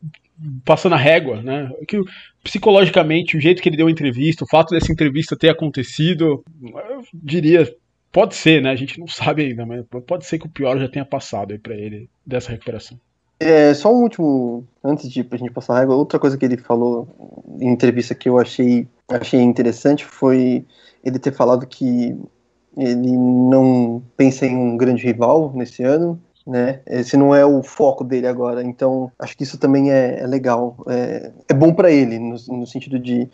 passando 0.65 0.95
a 0.95 0.99
régua, 0.99 1.43
né? 1.43 1.71
Que 1.87 2.01
psicologicamente 2.45 3.37
o 3.37 3.41
jeito 3.41 3.61
que 3.61 3.69
ele 3.69 3.77
deu 3.77 3.89
a 3.89 3.91
entrevista, 3.91 4.45
o 4.45 4.49
fato 4.49 4.71
dessa 4.71 4.93
entrevista 4.93 5.37
ter 5.37 5.49
acontecido, 5.49 6.45
eu 6.63 7.03
diria 7.13 7.69
Pode 8.13 8.35
ser, 8.35 8.63
né? 8.63 8.71
A 8.71 8.77
gente 8.77 8.99
não 8.99 9.07
sabe 9.07 9.45
ainda, 9.45 9.67
mas 9.67 9.85
pode 10.07 10.27
ser 10.27 10.39
que 10.39 10.47
o 10.47 10.51
pior 10.51 10.79
já 10.79 10.89
tenha 10.89 11.05
passado 11.05 11.53
aí 11.53 11.59
para 11.59 11.75
ele 11.75 12.09
dessa 12.25 12.51
recuperação. 12.51 12.99
É, 13.41 13.73
só 13.73 13.95
um 13.95 14.03
último, 14.03 14.67
antes 14.83 15.09
de 15.09 15.27
a 15.31 15.37
gente 15.37 15.53
passar 15.53 15.77
a 15.77 15.81
régua, 15.81 15.95
outra 15.95 16.19
coisa 16.19 16.37
que 16.37 16.45
ele 16.45 16.57
falou 16.57 17.07
em 17.61 17.69
entrevista 17.69 18.15
que 18.15 18.29
eu 18.29 18.39
achei, 18.39 18.89
achei 19.09 19.41
interessante 19.41 20.05
foi 20.05 20.67
ele 21.05 21.19
ter 21.21 21.33
falado 21.33 21.67
que 21.67 22.19
ele 22.77 23.17
não 23.17 24.03
pensa 24.17 24.45
em 24.45 24.57
um 24.57 24.77
grande 24.77 25.05
rival 25.05 25.53
nesse 25.55 25.85
ano, 25.85 26.21
né? 26.45 26.81
Esse 26.87 27.17
não 27.17 27.35
é 27.35 27.45
o 27.45 27.63
foco 27.63 28.03
dele 28.03 28.27
agora, 28.27 28.63
então 28.63 29.13
acho 29.19 29.37
que 29.37 29.45
isso 29.45 29.59
também 29.59 29.93
é, 29.93 30.21
é 30.21 30.27
legal, 30.27 30.77
é, 30.89 31.31
é 31.49 31.55
bom 31.55 31.73
para 31.73 31.93
ele 31.93 32.19
no, 32.19 32.37
no 32.49 32.67
sentido 32.67 32.99
de 32.99 33.29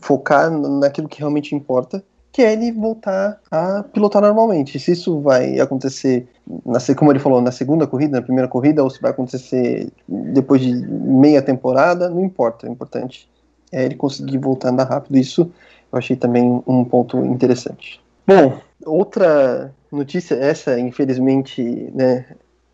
focar 0.00 0.50
naquilo 0.50 1.08
que 1.08 1.18
realmente 1.18 1.54
importa 1.54 2.04
que 2.32 2.42
ele 2.42 2.72
voltar 2.72 3.40
a 3.50 3.82
pilotar 3.82 4.22
normalmente. 4.22 4.78
Se 4.78 4.92
isso 4.92 5.20
vai 5.20 5.58
acontecer, 5.60 6.28
na, 6.64 6.78
como 6.94 7.10
ele 7.10 7.18
falou, 7.18 7.40
na 7.40 7.50
segunda 7.50 7.86
corrida, 7.86 8.18
na 8.18 8.22
primeira 8.22 8.48
corrida, 8.48 8.82
ou 8.82 8.90
se 8.90 9.00
vai 9.00 9.10
acontecer 9.10 9.90
depois 10.06 10.60
de 10.60 10.72
meia 10.74 11.42
temporada, 11.42 12.08
não 12.08 12.24
importa. 12.24 12.66
O 12.66 12.70
importante 12.70 13.28
é 13.72 13.84
ele 13.84 13.94
conseguir 13.94 14.38
voltar 14.38 14.68
a 14.68 14.72
andar 14.72 14.84
rápido. 14.84 15.16
Isso 15.16 15.50
eu 15.92 15.98
achei 15.98 16.16
também 16.16 16.62
um 16.66 16.84
ponto 16.84 17.18
interessante. 17.24 18.00
Bom, 18.26 18.58
outra 18.84 19.72
notícia, 19.90 20.34
essa 20.34 20.78
infelizmente, 20.78 21.90
né, 21.94 22.26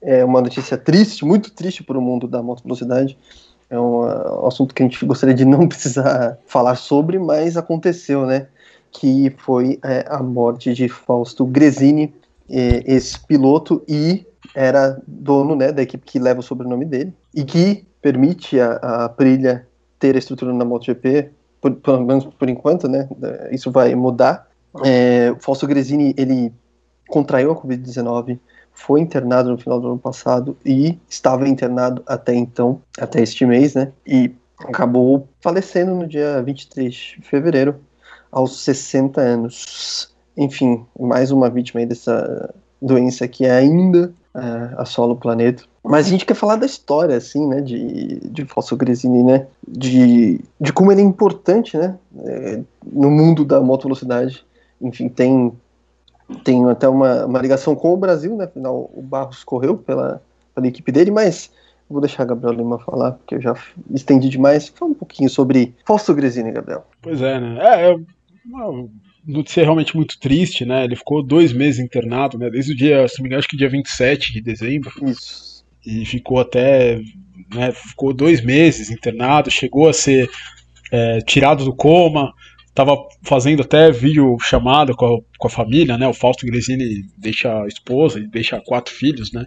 é 0.03 0.25
uma 0.25 0.41
notícia 0.41 0.77
triste, 0.77 1.25
muito 1.25 1.53
triste 1.53 1.83
para 1.83 1.99
o 1.99 2.03
mundo 2.03 2.27
da 2.27 2.43
moto 2.43 2.63
velocidade. 2.63 3.17
É 3.71 3.79
um, 3.79 4.03
um 4.03 4.47
assunto 4.47 4.75
que 4.75 4.83
a 4.83 4.87
gente 4.87 5.05
gostaria 5.07 5.35
de 5.35 5.45
não 5.45 5.67
precisar 5.69 6.39
falar 6.47 6.75
sobre, 6.75 7.19
mas 7.19 7.57
aconteceu, 7.57 8.27
né? 8.27 8.49
Que 8.95 9.35
foi 9.39 9.79
é, 9.85 10.07
a 10.09 10.23
morte 10.23 10.73
de 10.73 10.89
Fausto 10.89 11.45
Gresini, 11.45 12.15
é, 12.49 12.83
esse 12.87 13.19
piloto 13.27 13.83
e 13.89 14.25
era 14.55 15.03
dono 15.07 15.57
né, 15.57 15.73
da 15.73 15.83
equipe 15.83 16.05
que 16.07 16.19
leva 16.19 16.41
o 16.41 16.43
sobrenome 16.43 16.85
dele 16.85 17.13
e 17.35 17.45
que 17.45 17.85
permite 18.01 18.61
a, 18.61 18.73
a 18.75 19.05
Aprilia 19.07 19.67
ter 19.99 20.15
a 20.15 20.19
estrutura 20.19 20.53
na 20.53 20.65
MotoGP, 20.65 21.31
pelo 21.83 22.05
menos 22.05 22.25
por 22.27 22.49
enquanto, 22.49 22.87
né? 22.87 23.09
Isso 23.51 23.71
vai 23.71 23.95
mudar. 23.95 24.47
É, 24.85 25.33
o 25.33 25.41
Fausto 25.41 25.67
Gresini 25.67 26.15
ele 26.17 26.53
contraiu 27.09 27.53
a 27.53 27.57
Covid-19, 27.57 28.39
foi 28.73 29.01
internado 29.01 29.51
no 29.51 29.59
final 29.59 29.81
do 29.81 29.89
ano 29.89 29.99
passado 29.99 30.57
e 30.65 30.99
estava 31.09 31.49
internado 31.49 32.03
até 32.07 32.35
então, 32.35 32.83
até 32.99 33.23
este 33.23 33.47
mês, 33.47 33.75
né? 33.75 33.93
E 34.07 34.31
acabou 34.59 35.27
falecendo 35.41 35.95
no 35.95 36.07
dia 36.07 36.43
23 36.43 36.93
de 36.93 37.23
fevereiro 37.23 37.77
aos 38.35 38.64
60 38.64 39.21
anos. 39.21 40.12
Enfim, 40.37 40.85
mais 40.99 41.31
uma 41.31 41.49
vítima 41.49 41.87
dessa 41.87 42.53
doença 42.83 43.29
que 43.29 43.47
ainda 43.47 44.12
uh, 44.35 44.81
assola 44.81 45.12
o 45.12 45.17
planeta. 45.17 45.62
Mas 45.85 46.07
a 46.07 46.11
gente 46.11 46.26
quer 46.26 46.35
falar 46.35 46.57
da 46.57 46.67
história, 46.67 47.17
assim, 47.17 47.47
né, 47.47 47.61
de, 47.61 48.19
de 48.29 48.45
Fausto 48.45 48.76
Gresini, 48.76 49.23
né, 49.23 49.47
de, 49.67 50.41
de 50.61 50.73
como 50.73 50.91
ele 50.91 51.03
é 51.03 51.05
importante, 51.05 51.76
né, 51.76 51.97
é, 52.25 52.61
no 52.85 53.11
mundo 53.11 53.45
da 53.45 53.61
moto 53.61 53.85
velocidade. 53.85 54.45
Enfim, 54.81 55.09
tem, 55.09 55.53
tem 56.43 56.69
até 56.69 56.88
uma, 56.88 57.26
uma 57.26 57.41
ligação 57.41 57.76
com 57.76 57.93
o 57.93 57.97
Brasil, 57.97 58.35
né, 58.35 58.45
afinal 58.45 58.91
o 58.93 59.00
Barros 59.00 59.45
correu 59.45 59.76
pela, 59.76 60.21
pela 60.55 60.67
equipe 60.67 60.91
dele, 60.91 61.11
mas 61.11 61.50
vou 61.88 62.00
deixar 62.00 62.23
a 62.25 62.26
Gabriel 62.26 62.55
Lima 62.55 62.79
falar, 62.79 63.12
porque 63.12 63.37
eu 63.37 63.41
já 63.41 63.55
estendi 63.93 64.29
demais. 64.29 64.69
Fala 64.69 64.91
um 64.91 64.95
pouquinho 64.95 65.29
sobre 65.29 65.75
Fausto 65.85 66.14
Gresini, 66.14 66.50
Gabriel. 66.50 66.85
Pois 67.03 67.21
é, 67.21 67.38
né, 67.38 67.59
é, 67.62 67.97
uma 68.47 68.89
notícia 69.27 69.63
realmente 69.63 69.97
muito 69.97 70.19
triste, 70.19 70.65
né? 70.65 70.85
Ele 70.85 70.97
ficou 70.97 71.23
dois 71.23 71.53
meses 71.53 71.81
internado, 71.81 72.39
né? 72.39 72.51
Desde 72.51 72.73
o 72.73 72.77
dia, 72.77 73.07
se 73.09 73.19
não 73.19 73.23
me 73.23 73.29
engano, 73.29 73.39
acho 73.39 73.49
que 73.49 73.57
dia 73.57 73.69
27 73.69 74.33
de 74.33 74.41
dezembro. 74.41 74.93
Isso. 75.07 75.65
E 75.85 76.05
ficou 76.05 76.39
até. 76.39 77.01
Né, 77.55 77.73
ficou 77.73 78.13
dois 78.13 78.41
meses 78.41 78.91
internado, 78.91 79.51
chegou 79.51 79.89
a 79.89 79.93
ser 79.93 80.29
é, 80.91 81.19
tirado 81.21 81.65
do 81.65 81.75
coma, 81.75 82.33
tava 82.75 82.97
fazendo 83.23 83.63
até 83.63 83.91
vídeo 83.93 84.37
chamada 84.41 84.95
com 84.95 85.07
a, 85.07 85.19
com 85.39 85.47
a 85.47 85.51
família, 85.51 85.97
né? 85.97 86.09
O 86.09 86.15
Fausto 86.15 86.47
Gresini 86.47 87.05
deixa 87.17 87.63
a 87.63 87.69
esposa 87.69 88.19
e 88.19 88.27
deixa 88.27 88.61
quatro 88.61 88.93
filhos, 88.93 89.33
né? 89.33 89.47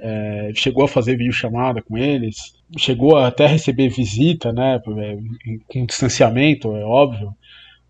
É, 0.00 0.50
chegou 0.54 0.84
a 0.84 0.88
fazer 0.88 1.16
vídeo 1.16 1.32
chamada 1.32 1.82
com 1.82 1.98
eles, 1.98 2.36
chegou 2.78 3.16
a 3.16 3.28
até 3.28 3.46
receber 3.46 3.88
visita, 3.88 4.52
né? 4.52 4.80
Com 5.66 5.86
distanciamento, 5.86 6.74
é 6.74 6.84
óbvio, 6.84 7.32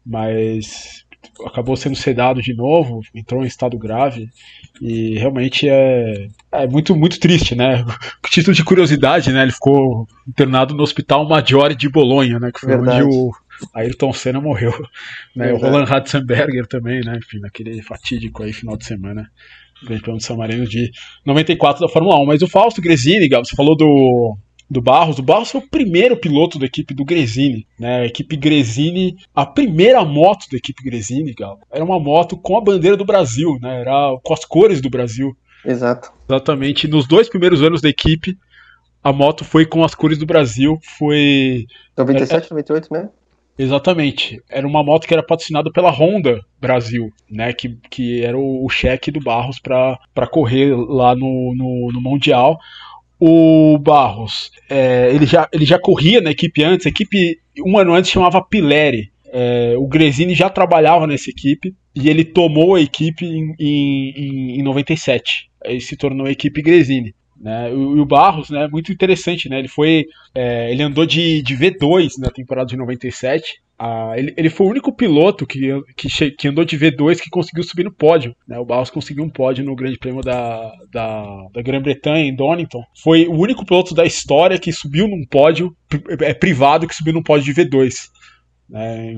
mas 0.08 1.04
acabou 1.44 1.76
sendo 1.76 1.94
sedado 1.94 2.40
de 2.40 2.54
novo, 2.54 3.02
entrou 3.14 3.44
em 3.44 3.46
estado 3.46 3.78
grave 3.78 4.28
e 4.80 5.18
realmente 5.18 5.68
é, 5.68 6.28
é 6.50 6.66
muito 6.66 6.96
muito 6.96 7.20
triste, 7.20 7.54
né? 7.54 7.84
O 8.24 8.30
título 8.30 8.54
de 8.54 8.64
curiosidade, 8.64 9.32
né? 9.32 9.42
Ele 9.42 9.52
ficou 9.52 10.06
internado 10.26 10.74
no 10.74 10.82
Hospital 10.82 11.28
Maggiore 11.28 11.74
de 11.74 11.88
Bolonha, 11.88 12.38
né? 12.38 12.50
Que 12.52 12.60
foi 12.60 12.70
Verdade. 12.70 13.04
onde 13.04 13.16
o 13.16 13.32
Ayrton 13.74 14.12
Senna 14.12 14.40
morreu, 14.40 14.72
né? 15.34 15.52
O 15.52 15.56
Roland 15.56 15.84
Ratzenberger 15.84 16.66
também, 16.66 17.00
né? 17.00 17.18
Enfim, 17.18 17.40
naquele 17.40 17.82
fatídico 17.82 18.42
aí 18.42 18.52
final 18.52 18.76
de 18.76 18.84
semana. 18.84 19.30
Grande 19.82 20.02
Prêmio 20.02 20.18
de 20.18 20.26
San 20.26 20.36
Marino 20.36 20.66
de 20.66 20.90
94 21.24 21.80
da 21.80 21.88
Fórmula 21.88 22.20
1. 22.20 22.26
Mas 22.26 22.42
o 22.42 22.48
Fausto 22.48 22.82
Gresini, 22.82 23.28
Gal, 23.28 23.44
você 23.44 23.54
falou 23.54 23.76
do, 23.76 24.36
do 24.70 24.82
Barros. 24.82 25.18
O 25.18 25.22
Barros 25.22 25.50
foi 25.50 25.60
o 25.60 25.68
primeiro 25.68 26.16
piloto 26.16 26.58
da 26.58 26.66
equipe 26.66 26.94
do 26.94 27.04
Gresini, 27.04 27.66
né? 27.78 28.00
A 28.00 28.06
equipe 28.06 28.36
Gresini, 28.36 29.16
a 29.34 29.46
primeira 29.46 30.04
moto 30.04 30.46
da 30.50 30.58
equipe 30.58 30.82
Gresini, 30.82 31.32
Gal, 31.32 31.58
era 31.72 31.84
uma 31.84 31.98
moto 31.98 32.36
com 32.36 32.56
a 32.56 32.60
bandeira 32.60 32.96
do 32.96 33.04
Brasil, 33.04 33.58
né? 33.60 33.80
Era 33.80 34.16
com 34.22 34.34
as 34.34 34.44
cores 34.44 34.80
do 34.80 34.90
Brasil. 34.90 35.36
Exato. 35.64 36.12
Exatamente. 36.28 36.86
Nos 36.86 37.06
dois 37.06 37.28
primeiros 37.28 37.62
anos 37.62 37.80
da 37.80 37.88
equipe, 37.88 38.36
a 39.02 39.12
moto 39.12 39.44
foi 39.44 39.64
com 39.64 39.82
as 39.82 39.94
cores 39.94 40.18
do 40.18 40.26
Brasil. 40.26 40.78
Foi. 40.98 41.66
97, 41.96 42.46
é, 42.46 42.50
98 42.50 42.92
mesmo? 42.92 43.10
Exatamente. 43.58 44.40
Era 44.48 44.66
uma 44.66 44.84
moto 44.84 45.06
que 45.06 45.12
era 45.12 45.22
patrocinada 45.22 45.72
pela 45.72 45.90
Honda 45.90 46.40
Brasil, 46.60 47.10
né? 47.28 47.52
Que, 47.52 47.76
que 47.90 48.24
era 48.24 48.38
o, 48.38 48.64
o 48.64 48.68
cheque 48.68 49.10
do 49.10 49.20
Barros 49.20 49.58
para 49.58 50.26
correr 50.30 50.76
lá 50.76 51.14
no, 51.16 51.54
no, 51.56 51.90
no 51.92 52.00
Mundial 52.00 52.58
o 53.20 53.78
Barros, 53.78 54.50
é, 54.70 55.10
ele, 55.12 55.26
já, 55.26 55.48
ele 55.52 55.64
já 55.64 55.78
corria 55.78 56.20
na 56.20 56.30
equipe 56.30 56.62
antes, 56.62 56.86
a 56.86 56.90
equipe 56.90 57.38
um 57.64 57.76
ano 57.78 57.94
antes 57.94 58.10
chamava 58.10 58.42
Pileri. 58.42 59.10
É, 59.30 59.74
o 59.76 59.86
Gresini 59.86 60.34
já 60.34 60.48
trabalhava 60.48 61.06
nessa 61.06 61.28
equipe 61.28 61.74
e 61.94 62.08
ele 62.08 62.24
tomou 62.24 62.76
a 62.76 62.80
equipe 62.80 63.26
em, 63.26 63.54
em, 63.58 64.60
em 64.60 64.62
97. 64.62 65.50
Ele 65.64 65.80
se 65.80 65.96
tornou 65.96 66.26
a 66.26 66.30
equipe 66.30 66.62
Gresini. 66.62 67.14
Né? 67.38 67.70
E 67.70 67.74
o 67.74 68.04
Barros, 68.04 68.50
né, 68.50 68.66
muito 68.68 68.90
interessante, 68.90 69.48
né? 69.48 69.58
Ele 69.58 69.68
foi, 69.68 70.06
é, 70.34 70.72
ele 70.72 70.82
andou 70.82 71.04
de, 71.04 71.42
de 71.42 71.56
V2 71.56 72.12
na 72.18 72.30
temporada 72.30 72.68
de 72.68 72.76
97 72.76 73.60
ah, 73.78 74.14
ele, 74.16 74.34
ele 74.36 74.50
foi 74.50 74.66
o 74.66 74.70
único 74.70 74.92
piloto 74.92 75.46
que, 75.46 75.70
que, 75.96 76.30
que, 76.32 76.48
andou 76.48 76.64
de 76.64 76.76
V2 76.76 77.20
que 77.20 77.30
conseguiu 77.30 77.62
subir 77.62 77.84
no 77.84 77.92
pódio. 77.92 78.34
Né? 78.46 78.58
O 78.58 78.64
Barros 78.64 78.90
conseguiu 78.90 79.22
um 79.22 79.30
pódio 79.30 79.64
no 79.64 79.76
Grande 79.76 79.96
Prêmio 79.96 80.20
da, 80.20 80.72
da, 80.92 81.46
da 81.52 81.62
Grã-Bretanha, 81.62 82.24
em 82.24 82.34
Donington. 82.34 82.82
Foi 83.00 83.28
o 83.28 83.34
único 83.34 83.64
piloto 83.64 83.94
da 83.94 84.04
história 84.04 84.58
que 84.58 84.72
subiu 84.72 85.06
num 85.06 85.24
pódio 85.24 85.76
é, 86.20 86.34
privado 86.34 86.88
que 86.88 86.94
subiu 86.94 87.12
num 87.12 87.22
pódio 87.22 87.54
de 87.54 87.62
V2. 87.62 88.08
Né? 88.68 89.14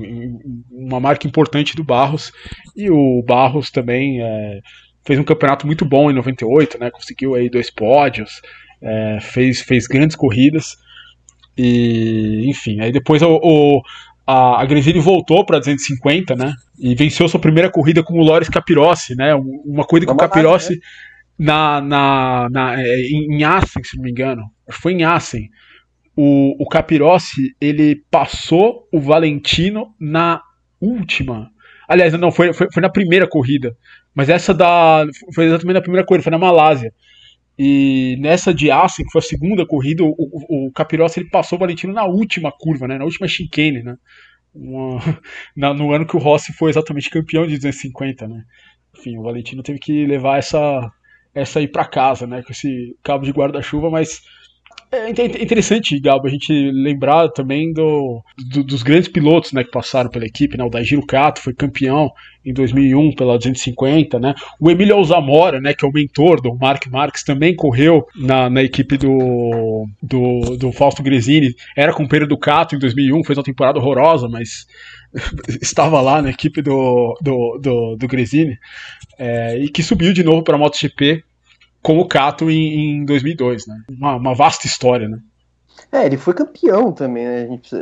Uma 0.69 0.99
marca 0.99 1.25
importante 1.25 1.75
do 1.75 1.83
Barros. 1.83 2.31
E 2.75 2.87
o 2.91 3.23
Barros 3.23 3.71
também 3.71 4.21
é, 4.21 4.59
fez 5.03 5.17
um 5.17 5.23
campeonato 5.23 5.65
muito 5.65 5.85
bom 5.85 6.11
em 6.11 6.13
98, 6.13 6.77
né? 6.79 6.91
conseguiu 6.91 7.33
aí 7.33 7.49
dois 7.49 7.71
pódios, 7.71 8.39
é, 8.79 9.17
fez, 9.21 9.61
fez 9.61 9.87
grandes 9.87 10.15
corridas. 10.15 10.77
E, 11.57 12.43
enfim, 12.47 12.79
aí 12.79 12.91
depois 12.91 13.23
o, 13.23 13.39
o 13.41 13.81
a, 14.31 14.61
a 14.61 14.65
Gresini 14.65 14.99
voltou 14.99 15.45
para 15.45 15.59
250, 15.59 16.35
né? 16.35 16.53
E 16.79 16.95
venceu 16.95 17.27
sua 17.27 17.39
primeira 17.39 17.69
corrida 17.69 18.01
com 18.01 18.13
o 18.13 18.23
Loris 18.23 18.49
Capirossi, 18.49 19.15
né? 19.15 19.35
Uma 19.35 19.85
corrida 19.85 20.07
com 20.07 20.13
o 20.13 20.17
Capirossi 20.17 20.73
né? 20.73 20.79
na, 21.37 21.81
na, 21.81 22.47
na, 22.49 22.81
é, 22.81 23.01
em 23.07 23.43
Assen, 23.43 23.83
se 23.83 23.97
não 23.97 24.03
me 24.03 24.11
engano. 24.11 24.43
Foi 24.69 24.93
em 24.93 25.03
Assen. 25.03 25.49
O, 26.15 26.55
o 26.63 26.67
Capirossi, 26.67 27.55
ele 27.59 28.03
passou 28.09 28.87
o 28.91 28.99
Valentino 28.99 29.93
na 29.99 30.41
última. 30.79 31.49
Aliás, 31.87 32.13
não, 32.13 32.31
foi, 32.31 32.53
foi, 32.53 32.67
foi 32.71 32.81
na 32.81 32.89
primeira 32.89 33.27
corrida. 33.27 33.75
Mas 34.15 34.29
essa 34.29 34.53
da. 34.53 35.05
Foi 35.33 35.45
exatamente 35.45 35.75
na 35.75 35.81
primeira 35.81 36.05
corrida, 36.05 36.23
foi 36.23 36.31
na 36.31 36.37
Malásia. 36.37 36.93
E 37.63 38.17
nessa 38.19 38.51
de 38.51 38.71
Assen, 38.71 39.05
que 39.05 39.11
foi 39.11 39.19
a 39.19 39.23
segunda 39.23 39.67
corrida, 39.67 40.03
o, 40.03 40.15
o, 40.17 40.67
o 40.67 40.71
ele 41.15 41.29
passou 41.29 41.57
o 41.57 41.59
Valentino 41.59 41.93
na 41.93 42.05
última 42.05 42.51
curva, 42.51 42.87
né? 42.87 42.97
Na 42.97 43.05
última 43.05 43.27
chicane, 43.27 43.83
né? 43.83 43.97
Uma, 44.51 44.97
na, 45.55 45.71
no 45.71 45.93
ano 45.93 46.07
que 46.07 46.15
o 46.15 46.19
Rossi 46.19 46.51
foi 46.53 46.71
exatamente 46.71 47.11
campeão 47.11 47.45
de 47.45 47.57
250, 47.57 48.27
né? 48.27 48.43
Enfim, 48.97 49.15
o 49.15 49.21
Valentino 49.21 49.61
teve 49.61 49.77
que 49.77 50.07
levar 50.07 50.39
essa 50.39 50.91
essa 51.35 51.59
aí 51.59 51.67
para 51.67 51.85
casa, 51.85 52.25
né? 52.25 52.41
Com 52.41 52.51
esse 52.51 52.97
cabo 53.03 53.25
de 53.25 53.31
guarda-chuva, 53.31 53.91
mas 53.91 54.21
é 54.91 55.09
interessante, 55.09 55.97
Gabo, 55.99 56.27
a 56.27 56.29
gente 56.29 56.51
lembrar 56.51 57.29
também 57.29 57.71
do, 57.71 58.21
do, 58.51 58.61
dos 58.61 58.83
grandes 58.83 59.07
pilotos 59.07 59.53
né, 59.53 59.63
que 59.63 59.71
passaram 59.71 60.09
pela 60.09 60.25
equipe. 60.25 60.57
Né? 60.57 60.63
O 60.65 60.69
Daijiro 60.69 61.05
Kato 61.05 61.41
foi 61.41 61.53
campeão 61.53 62.11
em 62.45 62.53
2001 62.53 63.15
pela 63.15 63.37
250. 63.37 64.19
Né? 64.19 64.33
O 64.59 64.69
Emílio 64.69 64.95
Alzamora, 64.95 65.61
né, 65.61 65.73
que 65.73 65.85
é 65.85 65.87
o 65.87 65.91
mentor 65.93 66.41
do 66.41 66.53
Mark 66.55 66.87
Marques, 66.87 67.23
também 67.23 67.55
correu 67.55 68.05
na, 68.15 68.49
na 68.49 68.61
equipe 68.61 68.97
do, 68.97 69.87
do, 70.03 70.57
do 70.57 70.71
Fausto 70.73 71.01
Gresini. 71.01 71.55
Era 71.77 71.93
companheiro 71.93 72.27
do 72.27 72.37
Kato 72.37 72.75
em 72.75 72.79
2001, 72.79 73.23
fez 73.23 73.37
uma 73.37 73.45
temporada 73.45 73.79
horrorosa, 73.79 74.27
mas 74.27 74.67
estava 75.61 76.01
lá 76.01 76.21
na 76.21 76.31
equipe 76.31 76.61
do, 76.61 77.17
do, 77.21 77.59
do, 77.61 77.95
do 77.95 78.07
Gresini. 78.09 78.57
É, 79.17 79.57
e 79.57 79.69
que 79.69 79.81
subiu 79.81 80.11
de 80.11 80.23
novo 80.23 80.43
para 80.43 80.55
a 80.55 80.59
MotoGP 80.59 81.23
com 81.81 81.99
o 81.99 82.07
Cato 82.07 82.49
em, 82.49 82.97
em 82.97 83.05
2002, 83.05 83.67
né? 83.67 83.81
Uma, 83.89 84.15
uma, 84.15 84.35
vasta 84.35 84.67
história, 84.67 85.07
né? 85.07 85.19
É, 85.91 86.05
ele 86.05 86.17
foi 86.17 86.33
campeão 86.33 86.91
também, 86.91 87.25
né? 87.25 87.47
Gente, 87.47 87.75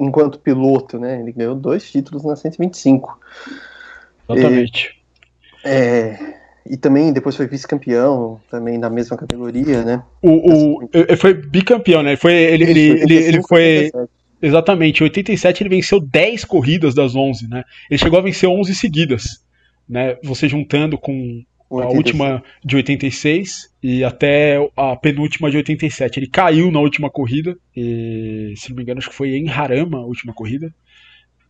enquanto 0.00 0.38
piloto, 0.38 0.98
né? 0.98 1.20
Ele 1.20 1.32
ganhou 1.32 1.54
dois 1.54 1.90
títulos 1.90 2.24
na 2.24 2.36
125. 2.36 3.18
Exatamente. 4.28 4.96
E, 5.64 5.68
é, 5.68 6.36
e 6.64 6.76
também 6.76 7.12
depois 7.12 7.36
foi 7.36 7.46
vice-campeão, 7.46 8.40
também 8.50 8.78
na 8.78 8.88
mesma 8.88 9.16
categoria, 9.16 9.84
né? 9.84 10.02
O, 10.22 10.30
o, 10.30 10.88
ele 10.92 11.16
foi 11.16 11.34
bicampeão, 11.34 12.02
né? 12.02 12.16
Foi, 12.16 12.32
ele, 12.32 12.64
Isso, 12.64 12.72
ele, 12.72 12.90
85, 12.92 13.12
ele, 13.12 13.24
ele 13.24 13.42
foi. 13.42 13.84
87. 13.84 14.22
Exatamente, 14.44 15.00
em 15.00 15.04
87 15.04 15.62
ele 15.62 15.70
venceu 15.70 16.00
10 16.00 16.44
corridas 16.44 16.94
das 16.96 17.14
11, 17.14 17.48
né? 17.48 17.62
Ele 17.88 17.98
chegou 17.98 18.18
a 18.18 18.22
vencer 18.22 18.48
11 18.48 18.74
seguidas, 18.74 19.40
né? 19.88 20.16
Você 20.24 20.48
juntando 20.48 20.98
com 20.98 21.44
a 21.80 21.88
última 21.88 22.42
de 22.64 22.76
86 22.76 23.72
e 23.82 24.04
até 24.04 24.56
a 24.76 24.96
penúltima 24.96 25.50
de 25.50 25.56
87. 25.56 26.18
Ele 26.18 26.28
caiu 26.28 26.70
na 26.70 26.80
última 26.80 27.10
corrida, 27.10 27.56
e, 27.74 28.52
se 28.56 28.70
não 28.70 28.76
me 28.76 28.82
engano, 28.82 28.98
acho 28.98 29.10
que 29.10 29.16
foi 29.16 29.36
em 29.36 29.48
Harama 29.48 29.98
a 29.98 30.06
última 30.06 30.32
corrida. 30.32 30.72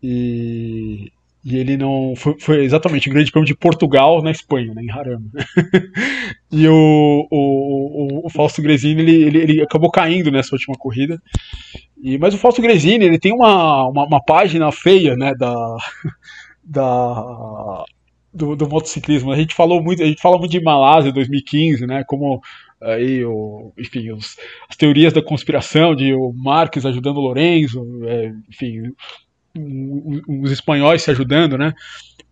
E, 0.03 1.11
e 1.45 1.57
ele 1.57 1.77
não. 1.77 2.15
Foi, 2.17 2.37
foi, 2.39 2.65
exatamente 2.65 3.09
o 3.09 3.13
Grande 3.13 3.31
Prêmio 3.31 3.47
de 3.47 3.57
Portugal 3.57 4.23
na 4.23 4.31
Espanha, 4.31 4.73
né, 4.75 4.83
em 4.83 4.91
Harama. 4.91 5.27
e 6.53 6.69
o, 6.69 7.27
o, 7.31 8.23
o, 8.23 8.27
o 8.27 8.31
Fausto 8.31 8.63
Gresini 8.63 9.03
ele, 9.03 9.23
ele, 9.25 9.39
ele, 9.39 9.63
acabou 9.63 9.91
caindo 9.91 10.31
nessa 10.31 10.55
última 10.55 10.77
corrida. 10.77 11.21
E, 12.03 12.19
mas 12.19 12.35
o 12.35 12.39
Fausto 12.39 12.63
Gresini 12.63 13.05
ele 13.05 13.19
tem 13.19 13.33
uma, 13.33 13.89
uma, 13.89 14.07
uma 14.07 14.25
página 14.25 14.71
feia 14.73 15.17
né, 15.17 15.35
da, 15.35 15.77
da 16.65 17.85
do, 18.33 18.57
do 18.57 18.69
motociclismo. 18.69 19.31
A 19.33 19.37
gente 19.37 19.55
falou 19.55 19.83
muito, 19.83 20.03
a 20.03 20.07
gente 20.07 20.23
fala 20.23 20.39
muito 20.39 20.51
de 20.51 20.61
Malásia 20.61 21.13
2015, 21.13 21.87
né? 21.87 22.05
Como 22.07 22.41
aí 22.81 23.25
o, 23.25 23.73
enfim, 23.79 24.11
os, 24.11 24.37
as 24.69 24.77
teorias 24.77 25.13
da 25.13 25.23
conspiração 25.23 25.95
de 25.95 26.15
o 26.15 26.33
Marques 26.33 26.87
ajudando 26.87 27.19
o 27.19 27.21
Lorenzo, 27.21 27.85
é, 28.05 28.33
enfim, 28.49 28.93
os 30.27 30.51
espanhóis 30.51 31.03
se 31.03 31.11
ajudando, 31.11 31.59
né? 31.59 31.73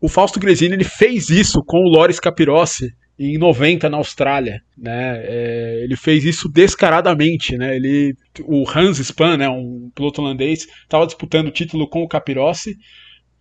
O 0.01 0.09
Fausto 0.09 0.41
Gresini 0.41 0.75
ele 0.75 0.85
fez 0.85 1.29
isso 1.29 1.63
com 1.63 1.79
o 1.79 1.89
Loris 1.89 2.19
Capirossi 2.19 2.95
em 3.19 3.37
90 3.37 3.91
na 3.91 3.99
Austrália, 3.99 4.63
né? 4.77 5.21
É, 5.23 5.81
ele 5.85 5.95
fez 5.95 6.25
isso 6.25 6.49
descaradamente, 6.49 7.57
né? 7.59 7.77
Ele, 7.77 8.15
o 8.45 8.65
Hans 8.67 8.99
Span, 8.99 9.37
né, 9.37 9.49
um 9.49 9.91
piloto 9.95 10.23
holandês, 10.23 10.67
estava 10.83 11.07
disputando 11.07 11.49
o 11.49 11.53
título 11.53 11.87
com 11.87 12.03
o 12.03 12.09
Capirossi 12.09 12.79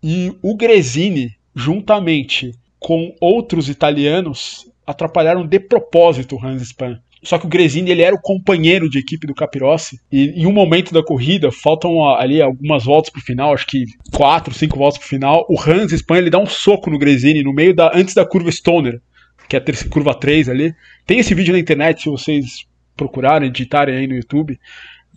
e 0.03 0.33
o 0.41 0.55
Gresini 0.57 1.38
juntamente 1.59 2.51
com 2.79 3.13
outros 3.19 3.69
italianos, 3.69 4.65
atrapalharam 4.87 5.45
de 5.45 5.59
propósito 5.59 6.35
o 6.35 6.43
Hans 6.43 6.61
Spahn. 6.61 6.97
Só 7.21 7.37
que 7.37 7.45
o 7.45 7.49
Gresini 7.49 7.91
ele 7.91 8.01
era 8.01 8.15
o 8.15 8.21
companheiro 8.21 8.89
de 8.89 8.97
equipe 8.97 9.27
do 9.27 9.35
Capirossi 9.35 9.99
e 10.09 10.41
em 10.41 10.45
um 10.45 10.53
momento 10.53 10.93
da 10.93 11.03
corrida, 11.03 11.51
faltam 11.51 12.07
ali 12.15 12.41
algumas 12.41 12.85
voltas 12.85 13.11
pro 13.11 13.21
final, 13.21 13.53
acho 13.53 13.67
que 13.67 13.83
quatro, 14.13 14.53
cinco 14.53 14.77
voltas 14.77 14.97
pro 14.97 15.07
final, 15.09 15.45
o 15.49 15.59
Hans 15.59 15.91
Spahn 15.91 16.19
ele 16.19 16.29
dá 16.29 16.39
um 16.39 16.45
soco 16.45 16.89
no 16.89 16.97
Gresini 16.97 17.43
no 17.43 17.53
meio 17.53 17.75
da 17.75 17.91
antes 17.93 18.13
da 18.13 18.25
curva 18.25 18.49
Stoner, 18.49 19.01
que 19.49 19.57
é 19.57 19.59
a 19.59 19.89
curva 19.89 20.13
3 20.13 20.47
ali. 20.47 20.73
Tem 21.05 21.19
esse 21.19 21.33
vídeo 21.33 21.51
na 21.51 21.59
internet 21.59 22.03
se 22.03 22.09
vocês 22.09 22.65
procurarem, 22.95 23.51
digitarem 23.51 23.95
aí 23.95 24.07
no 24.07 24.15
YouTube. 24.15 24.59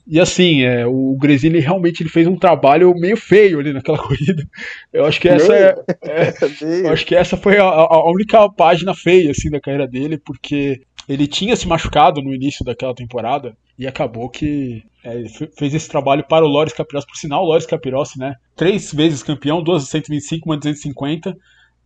E 0.07 0.19
assim, 0.19 0.63
é, 0.63 0.85
o 0.87 1.17
Gresini 1.17 1.61
realmente 1.61 2.03
ele 2.03 2.11
fez 2.11 2.27
um 2.27 2.37
trabalho 2.37 2.93
meio 2.95 3.17
feio 3.17 3.61
ali 3.61 3.73
naquela 3.73 3.99
corrida. 4.03 4.47
Eu 4.93 5.05
acho 5.05 5.21
que 5.21 5.29
essa 5.29 5.55
é, 5.55 5.75
é 6.03 6.35
eu 6.87 6.93
acho 6.93 7.07
que 7.07 7.15
essa 7.15 7.37
foi 7.37 7.59
a, 7.59 7.65
a, 7.65 8.11
única 8.11 8.49
página 8.51 8.95
feia 8.95 9.31
assim 9.31 9.51
da 9.51 9.61
carreira 9.61 9.87
dele, 9.87 10.19
porque 10.19 10.83
ele 11.09 11.27
tinha 11.27 11.55
se 11.55 11.69
machucado 11.69 12.21
no 12.21 12.35
início 12.35 12.65
daquela 12.65 12.95
temporada 12.95 13.57
e 13.79 13.87
acabou 13.87 14.29
que 14.29 14.83
é, 15.05 15.25
fez 15.57 15.75
esse 15.75 15.89
trabalho 15.89 16.25
para 16.29 16.45
o 16.45 16.49
Loris 16.49 16.73
Capirossi. 16.73 17.07
Por 17.07 17.17
sinal, 17.17 17.45
o 17.45 17.47
Loris 17.47 17.67
Capirossi, 17.67 18.19
né? 18.19 18.35
Três 18.57 18.93
vezes 18.93 19.23
campeão, 19.23 19.63
duas 19.63 19.85
de 19.85 19.91
125, 19.91 20.49
uma 20.49 20.57
de 20.57 20.71
250. 20.71 21.37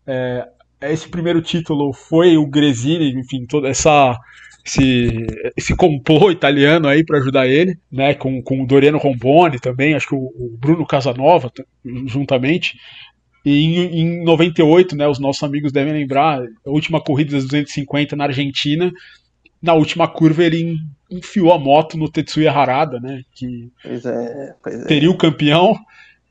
É, 0.06 0.48
esse 0.82 1.08
primeiro 1.08 1.40
título 1.40 1.92
foi 1.92 2.36
o 2.36 2.46
Gresini, 2.46 3.10
enfim, 3.18 3.46
toda 3.46 3.68
essa 3.68 4.18
esse, 4.66 5.26
esse 5.56 5.76
complô 5.76 6.30
italiano 6.30 6.88
aí 6.88 7.04
para 7.04 7.18
ajudar 7.18 7.46
ele, 7.46 7.78
né, 7.90 8.14
com, 8.14 8.42
com 8.42 8.62
o 8.62 8.66
Doriano 8.66 8.98
Rombone 8.98 9.60
também, 9.60 9.94
acho 9.94 10.08
que 10.08 10.14
o, 10.14 10.18
o 10.18 10.56
Bruno 10.58 10.84
Casanova 10.84 11.50
juntamente. 11.84 12.76
E 13.44 13.64
em, 13.64 14.00
em 14.00 14.24
98, 14.24 14.96
né, 14.96 15.06
os 15.06 15.20
nossos 15.20 15.42
amigos 15.44 15.70
devem 15.70 15.92
lembrar, 15.92 16.42
a 16.42 16.70
última 16.70 17.00
corrida 17.00 17.32
das 17.32 17.44
250 17.44 18.16
na 18.16 18.24
Argentina, 18.24 18.90
na 19.62 19.72
última 19.72 20.08
curva 20.08 20.42
ele 20.42 20.76
enfiou 21.08 21.52
a 21.52 21.58
moto 21.58 21.96
no 21.96 22.10
Tetsuya 22.10 22.50
Harada, 22.50 22.98
né, 22.98 23.22
que 23.36 23.70
pois 23.80 24.04
é, 24.04 24.54
pois 24.60 24.82
é. 24.82 24.84
teria 24.86 25.10
o 25.10 25.16
campeão, 25.16 25.78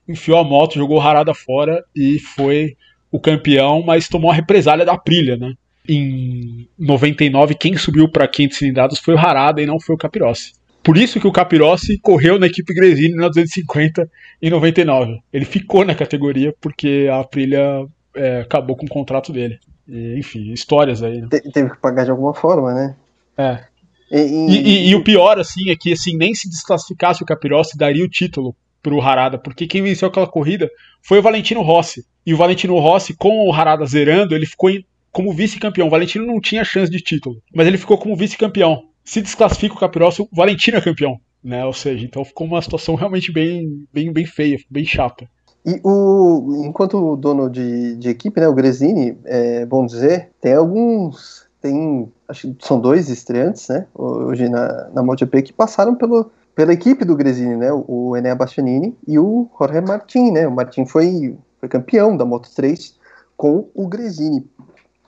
enfiou 0.08 0.38
a 0.38 0.44
moto, 0.44 0.76
jogou 0.76 0.98
o 0.98 1.02
Harada 1.02 1.34
fora 1.34 1.82
e 1.96 2.20
foi 2.20 2.76
o 3.10 3.20
campeão, 3.20 3.82
mas 3.82 4.10
tomou 4.10 4.30
a 4.30 4.34
represália 4.34 4.84
da 4.84 4.94
Aprilia, 4.94 5.38
né? 5.38 5.54
Em 5.88 6.68
99, 6.78 7.56
quem 7.56 7.78
subiu 7.78 8.10
para 8.10 8.28
500 8.28 8.58
cilindradas 8.58 9.00
foi 9.00 9.14
o 9.16 9.20
Harada 9.20 9.62
e 9.62 9.66
não 9.66 9.80
foi 9.80 9.96
o 9.96 9.98
Capirossi. 9.98 10.54
Por 10.84 10.98
isso 10.98 11.20
que 11.20 11.28
o 11.28 11.32
Capirossi 11.32 11.98
correu 11.98 12.38
na 12.38 12.46
equipe 12.46 12.74
Gresini 12.74 13.16
na 13.16 13.28
250 13.28 14.10
em 14.40 14.50
99. 14.52 15.20
Ele 15.34 15.46
ficou 15.46 15.84
na 15.84 15.96
categoria 15.96 16.54
porque 16.62 17.08
a 17.12 17.22
Aprilia 17.22 17.88
é, 18.16 18.42
acabou 18.42 18.76
com 18.76 18.86
o 18.86 18.90
contrato 18.90 19.34
dele. 19.34 19.60
E, 19.88 20.20
enfim, 20.20 20.52
histórias 20.52 21.02
aí. 21.02 21.22
Né? 21.22 21.28
teve 21.30 21.72
que 21.72 21.78
pagar 21.78 22.04
de 22.06 22.12
alguma 22.12 22.34
forma, 22.34 22.74
né? 22.74 22.96
É. 23.38 23.64
E, 24.12 24.20
e, 24.20 24.62
e, 24.62 24.90
e, 24.90 24.96
o 24.96 25.04
pior, 25.04 25.40
assim, 25.40 25.72
é 25.72 25.76
que 25.76 25.94
assim, 25.94 26.16
nem 26.16 26.36
se 26.36 26.48
desclassificasse 26.48 27.24
o 27.24 27.26
Capirossi, 27.26 27.76
daria 27.76 28.06
o 28.06 28.10
título 28.10 28.56
pro 28.82 29.02
Harada, 29.02 29.40
porque 29.40 29.66
quem 29.66 29.82
venceu 29.82 30.08
aquela 30.08 30.28
corrida 30.28 30.70
foi 31.02 31.18
o 31.18 31.22
Valentino 31.24 31.62
Rossi. 31.62 32.06
E 32.24 32.32
o 32.32 32.38
Valentino 32.38 32.78
Rossi, 32.78 33.16
com 33.16 33.48
o 33.48 33.52
Harada 33.52 33.86
zerando, 33.88 34.36
ele 34.36 34.46
ficou 34.46 34.70
em, 34.70 34.86
como 35.16 35.32
vice-campeão. 35.32 35.88
O 35.88 35.90
Valentino 35.90 36.26
não 36.26 36.42
tinha 36.42 36.66
chance 36.66 36.92
de 36.92 37.00
título, 37.00 37.38
mas 37.54 37.66
ele 37.66 37.78
ficou 37.78 37.98
como 37.98 38.18
vice-campeão. 38.18 38.84
Se 39.02 39.22
desclassifica 39.22 39.74
o 39.74 39.80
Capirossi, 39.80 40.22
o 40.22 40.28
Valentino 40.34 40.78
é 40.78 40.82
campeão. 40.82 41.18
Né? 41.42 41.64
Ou 41.64 41.72
seja, 41.72 42.06
então 42.06 42.26
ficou 42.26 42.46
uma 42.46 42.62
situação 42.62 42.96
realmente 42.96 43.32
bem, 43.32 43.88
bem, 43.94 44.12
bem 44.12 44.26
feia, 44.26 44.58
bem 44.70 44.84
chata. 44.84 45.26
E 45.66 45.80
o, 45.86 46.64
enquanto 46.66 47.16
dono 47.16 47.50
de, 47.50 47.96
de 47.96 48.10
equipe, 48.10 48.42
né, 48.42 48.48
o 48.48 48.54
Gresini, 48.54 49.18
é 49.24 49.66
bom 49.66 49.86
dizer, 49.86 50.32
tem 50.42 50.54
alguns, 50.54 51.48
tem, 51.62 52.12
acho 52.28 52.54
que 52.54 52.68
são 52.68 52.80
dois 52.80 53.10
estreantes, 53.10 53.70
né, 53.70 53.88
hoje 53.96 54.50
na, 54.50 54.90
na 54.90 55.02
MotoGP 55.02 55.44
que 55.44 55.54
passaram 55.54 55.96
pelo, 55.96 56.30
pela 56.54 56.74
equipe 56.74 57.06
do 57.06 57.16
Gresini, 57.16 57.56
né? 57.56 57.70
O 57.72 58.18
Enea 58.18 58.36
Bastianini 58.36 58.96
e 59.08 59.18
o 59.18 59.50
Jorge 59.58 59.82
Martin, 59.82 60.32
né? 60.32 60.48
O 60.48 60.52
Martin 60.52 60.86
foi, 60.86 61.38
foi 61.60 61.70
campeão 61.70 62.18
da 62.18 62.26
Moto3 62.26 62.94
com 63.38 63.70
o 63.74 63.88
Gresini. 63.88 64.46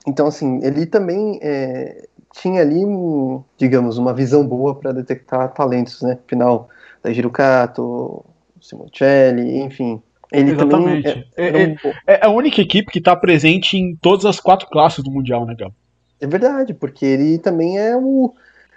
Então, 0.08 0.26
assim, 0.26 0.58
ele 0.62 0.86
também 0.86 1.38
é, 1.42 2.06
tinha 2.32 2.62
ali, 2.62 2.82
um, 2.82 3.44
digamos, 3.58 3.98
uma 3.98 4.14
visão 4.14 4.46
boa 4.46 4.74
para 4.74 4.90
detectar 4.90 5.52
talentos, 5.52 6.00
né? 6.00 6.18
Final 6.26 6.68
da 7.02 7.12
Girucato, 7.12 8.24
Simoncelli, 8.58 9.58
enfim. 9.60 10.02
Ele 10.32 10.52
Exatamente. 10.52 11.26
É, 11.36 11.48
é, 11.48 11.68
um... 11.68 11.92
é, 12.06 12.26
a 12.26 12.30
única 12.30 12.62
equipe 12.62 12.90
que 12.90 12.98
está 12.98 13.14
presente 13.14 13.76
em 13.76 13.94
todas 13.96 14.24
as 14.24 14.40
quatro 14.40 14.66
classes 14.68 15.04
do 15.04 15.10
Mundial, 15.10 15.44
né, 15.44 15.54
Gal? 15.54 15.72
É 16.20 16.26
verdade, 16.26 16.72
porque 16.72 17.04
ele 17.04 17.38
também 17.38 17.78
é 17.78 17.94
o 17.96 18.34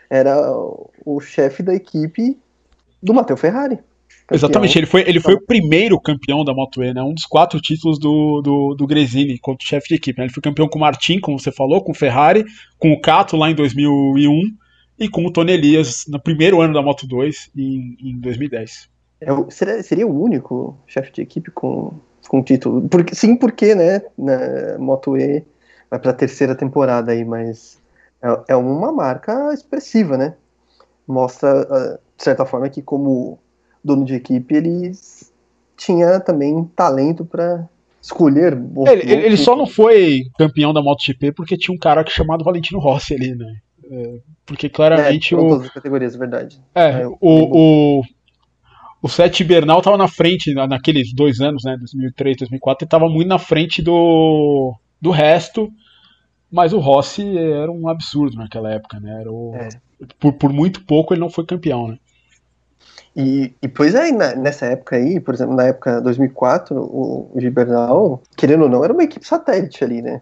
era 0.10 0.36
o 1.06 1.22
chefe 1.22 1.64
da 1.64 1.74
equipe 1.74 2.38
do 3.02 3.14
Matteo 3.14 3.38
Ferrari. 3.38 3.80
Exatamente, 4.32 4.78
ele 4.78 4.86
foi, 4.86 5.02
ele 5.02 5.20
foi 5.20 5.34
o 5.34 5.42
primeiro 5.42 6.00
campeão 6.00 6.46
da 6.46 6.54
Moto 6.54 6.84
E, 6.84 6.94
né? 6.94 7.02
Um 7.02 7.14
dos 7.14 7.26
quatro 7.26 7.60
títulos 7.60 8.00
do, 8.00 8.42
do, 8.42 8.76
do 8.76 8.88
Gresini, 8.88 9.38
quanto 9.38 9.64
chefe 9.64 9.90
de 9.90 9.96
equipe. 9.96 10.20
Né? 10.20 10.26
Ele 10.26 10.34
foi 10.34 10.42
campeão 10.42 10.68
com 10.68 10.78
o 10.78 10.82
Martin, 10.82 11.20
como 11.20 11.40
você 11.40 11.52
falou, 11.52 11.84
com 11.84 11.92
o 11.92 11.96
Ferrari, 11.96 12.46
com 12.80 12.92
o 12.92 13.02
Cato 13.02 13.36
lá 13.36 13.50
em 13.50 13.56
2001 13.56 14.56
e 15.00 15.10
com 15.10 15.26
o 15.26 15.32
Tony 15.32 15.52
Elias 15.52 16.06
no 16.08 16.20
primeiro 16.20 16.62
ano 16.62 16.74
da 16.74 16.82
Moto 16.82 17.06
2 17.08 17.52
em, 17.56 17.98
em 18.00 18.20
2010. 18.20 18.90
É, 19.22 19.28
seria, 19.50 19.84
seria 19.84 20.08
o 20.08 20.22
único 20.22 20.78
chefe 20.88 21.12
de 21.12 21.22
equipe 21.22 21.52
com, 21.52 21.94
com 22.28 22.42
título? 22.42 22.88
Porque, 22.88 23.14
sim, 23.14 23.36
porque, 23.36 23.76
né? 23.76 24.02
Na 24.18 24.78
Moto 24.80 25.18
E 25.18 25.44
vai 25.90 26.00
para 26.00 26.12
a 26.12 26.16
terceira 26.16 26.56
temporada 26.56 27.12
aí, 27.12 27.26
mas 27.26 27.80
é, 28.22 28.54
é 28.54 28.56
uma 28.56 28.92
marca 28.92 29.54
expressiva, 29.54 30.18
né? 30.18 30.36
Mostra. 31.08 31.62
Uh, 31.64 32.12
de 32.22 32.24
certa 32.24 32.46
forma, 32.46 32.70
que 32.70 32.84
como 32.84 33.40
dono 33.84 34.06
de 34.06 34.16
equipe, 34.16 34.56
ele 34.56 34.92
tinha 35.78 36.20
também 36.20 36.64
talento 36.76 37.26
para 37.26 37.68
escolher. 38.02 38.58
ele, 38.88 39.12
ele 39.12 39.38
só 39.38 39.56
não 39.56 39.66
foi 39.66 40.24
campeão 40.38 40.74
da 40.74 40.82
MotoGP 40.82 41.32
porque 41.32 41.58
tinha 41.58 41.74
um 41.74 41.80
cara 41.80 42.04
chamado 42.08 42.44
Valentino 42.44 42.80
Rossi 42.80 43.14
ali, 43.14 43.36
né? 43.36 43.56
É, 43.92 44.20
porque 44.46 44.70
claramente 44.70 45.34
é, 45.34 45.38
o. 45.38 45.50
Todas 45.50 45.68
as 45.68 45.74
categorias, 45.74 46.16
verdade. 46.16 46.62
É, 46.74 47.02
é 47.02 47.08
o, 47.08 47.18
o, 47.20 48.04
o 49.02 49.10
Sete 49.10 49.44
Bernal 49.44 49.80
estava 49.80 49.98
na 49.98 50.08
frente 50.08 50.54
naqueles 50.54 51.14
dois 51.14 51.42
anos, 51.42 51.64
né? 51.64 51.76
2003, 51.78 52.38
2004, 52.38 52.84
ele 52.84 52.88
estava 52.88 53.10
muito 53.10 53.28
na 53.28 53.40
frente 53.40 53.82
do, 53.82 54.74
do 55.00 55.12
resto, 55.12 55.70
mas 56.50 56.74
o 56.74 56.80
Rossi 56.80 57.38
era 57.38 57.72
um 57.72 57.88
absurdo 57.88 58.38
naquela 58.38 58.72
época, 58.72 59.00
né? 59.00 59.22
Era 59.22 59.32
o, 59.32 59.54
é. 59.56 59.70
por, 60.20 60.34
por 60.34 60.54
muito 60.54 60.86
pouco 60.86 61.14
ele 61.14 61.22
não 61.22 61.30
foi 61.30 61.46
campeão, 61.46 61.88
né? 61.88 61.98
E, 63.16 63.54
e 63.62 63.68
pois 63.68 63.94
é, 63.94 64.12
nessa 64.36 64.68
época 64.68 64.96
aí, 64.96 65.20
por 65.20 65.34
exemplo, 65.34 65.56
na 65.56 65.66
época 65.66 66.00
2004, 66.00 66.76
o, 66.78 67.30
o 67.34 67.42
Gibernal, 67.42 68.22
querendo 68.38 68.64
ou 68.64 68.70
não, 68.70 68.84
era 68.84 68.94
uma 68.94 69.04
equipe 69.04 69.28
satélite 69.28 69.84
ali, 69.84 70.02
né? 70.02 70.22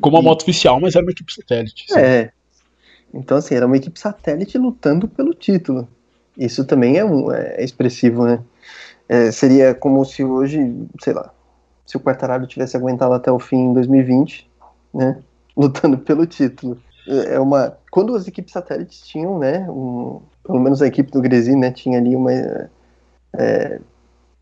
Como 0.00 0.16
a 0.16 0.22
moto 0.22 0.42
oficial, 0.42 0.80
mas 0.80 0.94
era 0.94 1.04
uma 1.04 1.12
equipe 1.12 1.32
satélite. 1.32 1.86
Sim. 1.88 1.98
É. 1.98 2.32
Então, 3.12 3.36
assim, 3.36 3.54
era 3.54 3.66
uma 3.66 3.76
equipe 3.76 3.98
satélite 3.98 4.56
lutando 4.56 5.06
pelo 5.06 5.34
título. 5.34 5.86
Isso 6.36 6.64
também 6.64 6.96
é, 6.96 7.04
um, 7.04 7.30
é 7.30 7.62
expressivo, 7.62 8.24
né? 8.24 8.40
É, 9.08 9.30
seria 9.30 9.74
como 9.74 10.04
se 10.04 10.24
hoje, 10.24 10.74
sei 11.02 11.12
lá, 11.12 11.30
se 11.84 11.96
o 11.96 12.00
Quartararo 12.00 12.46
tivesse 12.46 12.76
aguentado 12.76 13.12
até 13.12 13.30
o 13.30 13.38
fim 13.38 13.56
em 13.56 13.74
2020, 13.74 14.48
né? 14.94 15.18
Lutando 15.54 15.98
pelo 15.98 16.24
título. 16.24 16.78
É, 17.10 17.40
uma. 17.40 17.76
Quando 17.90 18.14
as 18.14 18.28
equipes 18.28 18.52
satélites 18.52 19.00
tinham, 19.02 19.38
né? 19.38 19.68
Um, 19.68 20.20
pelo 20.44 20.60
menos 20.60 20.80
a 20.82 20.86
equipe 20.86 21.10
do 21.10 21.20
Gresi, 21.20 21.54
né, 21.54 21.70
tinha 21.70 21.98
ali 21.98 22.16
uma, 22.16 22.32
é, 23.34 23.80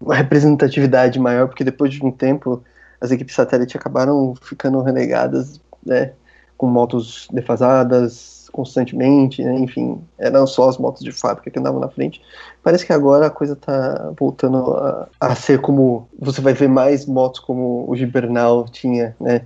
uma 0.01 0.15
representatividade 0.15 1.19
maior, 1.19 1.49
porque 1.49 1.65
depois 1.65 1.93
de 1.93 2.05
um 2.05 2.11
tempo 2.11 2.63
as 3.01 3.11
equipes 3.11 3.35
satélite 3.35 3.77
acabaram 3.77 4.35
ficando 4.43 4.81
renegadas, 4.83 5.61
né, 5.85 6.13
com 6.57 6.67
motos 6.67 7.29
defasadas 7.33 8.49
constantemente, 8.51 9.45
né, 9.45 9.55
enfim, 9.59 10.01
eram 10.19 10.47
só 10.47 10.69
as 10.69 10.79
motos 10.79 11.05
de 11.05 11.13
fábrica 11.13 11.51
que 11.51 11.59
andavam 11.59 11.79
na 11.79 11.89
frente. 11.89 12.21
Parece 12.63 12.87
que 12.87 12.93
agora 12.93 13.27
a 13.27 13.31
coisa 13.31 13.53
está 13.53 14.11
voltando 14.19 14.73
a, 14.75 15.09
a, 15.21 15.35
ser 15.35 15.61
como 15.61 16.09
você 16.19 16.41
vai 16.41 16.55
ver 16.55 16.69
mais 16.69 17.07
motos 17.07 17.41
como 17.41 17.85
o 17.89 17.95
Gibernal 17.95 18.65
tinha, 18.65 19.15
né? 19.21 19.43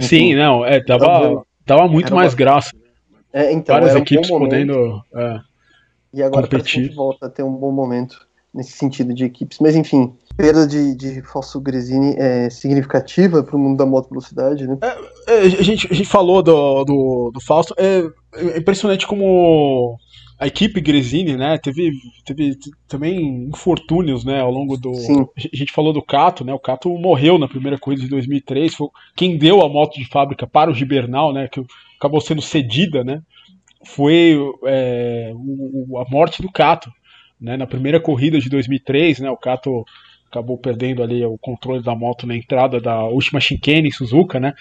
Sim, 0.00 0.34
não, 0.34 0.64
é, 0.64 0.82
dava, 0.82 1.44
dava 1.66 1.88
muito 1.88 2.14
mais 2.14 2.32
uma... 2.32 2.38
graça. 2.38 2.70
É, 3.32 3.52
então, 3.52 3.74
Várias 3.74 3.94
um 3.94 3.98
equipes 3.98 4.28
podendo 4.28 5.02
é, 5.14 5.40
e 6.14 6.22
agora 6.22 6.44
competir. 6.44 6.80
a 6.80 6.84
gente 6.84 6.94
volta 6.94 7.26
a 7.26 7.28
ter 7.28 7.42
um 7.42 7.52
bom 7.52 7.70
momento 7.70 8.26
nesse 8.54 8.72
sentido 8.72 9.12
de 9.12 9.24
equipes. 9.24 9.58
Mas 9.60 9.76
enfim, 9.76 10.14
perda 10.34 10.66
de, 10.66 10.94
de 10.94 11.20
Falso 11.20 11.60
Gresini 11.60 12.14
é 12.16 12.48
significativa 12.48 13.42
para 13.42 13.54
o 13.54 13.58
mundo 13.58 13.76
da 13.76 13.84
moto 13.84 14.08
velocidade, 14.08 14.66
né? 14.66 14.78
É, 14.80 15.34
é, 15.34 15.38
a, 15.42 15.62
gente, 15.62 15.86
a 15.90 15.94
gente 15.94 16.08
falou 16.08 16.42
do, 16.42 16.84
do, 16.84 17.30
do 17.34 17.40
Fausto. 17.40 17.74
É, 17.76 18.08
é 18.34 18.58
impressionante 18.58 19.06
como 19.06 19.98
a 20.38 20.46
equipe 20.46 20.80
Gresini, 20.80 21.36
né, 21.36 21.56
teve, 21.56 21.92
teve 22.24 22.56
também 22.86 23.48
infortúnios, 23.48 24.24
né, 24.24 24.40
ao 24.40 24.50
longo 24.50 24.76
do... 24.76 24.94
Sim. 24.94 25.26
A 25.36 25.56
gente 25.56 25.72
falou 25.72 25.92
do 25.92 26.02
Cato, 26.02 26.44
né, 26.44 26.52
o 26.52 26.58
Cato 26.58 26.90
morreu 26.98 27.38
na 27.38 27.48
primeira 27.48 27.78
corrida 27.78 28.02
de 28.02 28.08
2003, 28.08 28.74
foi 28.74 28.88
quem 29.16 29.38
deu 29.38 29.62
a 29.62 29.68
moto 29.68 29.98
de 29.98 30.04
fábrica 30.06 30.46
para 30.46 30.70
o 30.70 30.74
Gibernal, 30.74 31.32
né, 31.32 31.48
que 31.48 31.64
acabou 31.98 32.20
sendo 32.20 32.42
cedida, 32.42 33.02
né, 33.02 33.22
foi 33.84 34.38
é, 34.66 35.32
o, 35.34 35.98
a 35.98 36.04
morte 36.10 36.42
do 36.42 36.52
Cato, 36.52 36.90
né, 37.40 37.56
na 37.56 37.66
primeira 37.66 37.98
corrida 37.98 38.38
de 38.38 38.50
2003, 38.50 39.20
né, 39.20 39.30
o 39.30 39.38
Cato 39.38 39.84
acabou 40.30 40.58
perdendo 40.58 41.02
ali 41.02 41.24
o 41.24 41.38
controle 41.38 41.82
da 41.82 41.94
moto 41.94 42.26
na 42.26 42.36
entrada 42.36 42.78
da 42.78 43.04
última 43.04 43.40
chicane 43.40 43.88
em 43.88 43.92
Suzuka, 43.92 44.38
né, 44.38 44.52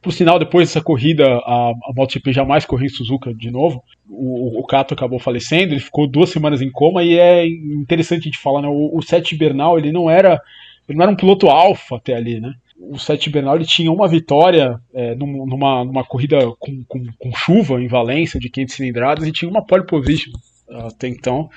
Por 0.00 0.12
sinal, 0.12 0.38
depois 0.38 0.68
dessa 0.68 0.80
corrida, 0.80 1.26
a, 1.26 1.70
a 1.70 1.92
MotoGP 1.94 2.32
jamais 2.32 2.64
correu 2.64 2.86
em 2.86 2.90
Suzuka 2.90 3.34
de 3.34 3.50
novo. 3.50 3.82
O, 4.08 4.60
o 4.60 4.66
Kato 4.66 4.94
acabou 4.94 5.18
falecendo, 5.18 5.74
ele 5.74 5.80
ficou 5.80 6.06
duas 6.06 6.30
semanas 6.30 6.62
em 6.62 6.70
coma 6.70 7.02
e 7.02 7.18
é 7.18 7.46
interessante 7.46 8.20
a 8.20 8.24
gente 8.24 8.38
falar, 8.38 8.62
né? 8.62 8.68
O, 8.68 8.98
o 8.98 9.36
Bernal, 9.38 9.78
ele 9.78 9.92
não 9.92 10.08
era 10.08 10.40
ele 10.88 10.96
não 10.96 11.02
era 11.04 11.12
um 11.12 11.16
piloto 11.16 11.48
alfa 11.48 11.96
até 11.96 12.14
ali, 12.14 12.40
né? 12.40 12.54
O 12.80 12.98
Sete 12.98 13.28
Bernal 13.28 13.56
ele 13.56 13.66
tinha 13.66 13.92
uma 13.92 14.08
vitória 14.08 14.80
é, 14.94 15.14
numa, 15.14 15.84
numa 15.84 16.04
corrida 16.04 16.38
com, 16.58 16.82
com, 16.84 17.04
com, 17.18 17.34
chuva 17.34 17.82
em 17.82 17.88
Valência 17.88 18.40
de 18.40 18.48
500 18.48 18.74
cilindradas 18.74 19.26
e 19.26 19.32
tinha 19.32 19.50
uma 19.50 19.64
pole 19.64 19.84
position 19.84 20.32
até 20.70 21.08
então. 21.08 21.50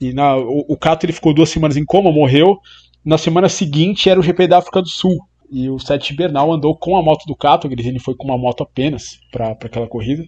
E 0.00 0.12
na, 0.12 0.36
o, 0.36 0.64
o 0.68 0.76
Cato 0.76 1.04
ele 1.04 1.12
ficou 1.12 1.34
duas 1.34 1.50
semanas 1.50 1.76
em 1.76 1.84
coma, 1.84 2.10
morreu. 2.10 2.58
Na 3.04 3.18
semana 3.18 3.48
seguinte 3.48 4.08
era 4.08 4.18
o 4.18 4.22
GP 4.22 4.46
da 4.46 4.58
África 4.58 4.80
do 4.80 4.88
Sul. 4.88 5.18
E 5.50 5.68
o 5.68 5.78
Sete 5.78 6.14
Bernal 6.14 6.52
andou 6.52 6.76
com 6.76 6.96
a 6.96 7.02
moto 7.02 7.26
do 7.26 7.36
Cato, 7.36 7.66
o 7.66 7.70
Grisini 7.70 7.98
foi 7.98 8.14
com 8.14 8.24
uma 8.24 8.38
moto 8.38 8.62
apenas 8.62 9.18
para 9.30 9.50
aquela 9.50 9.86
corrida. 9.86 10.24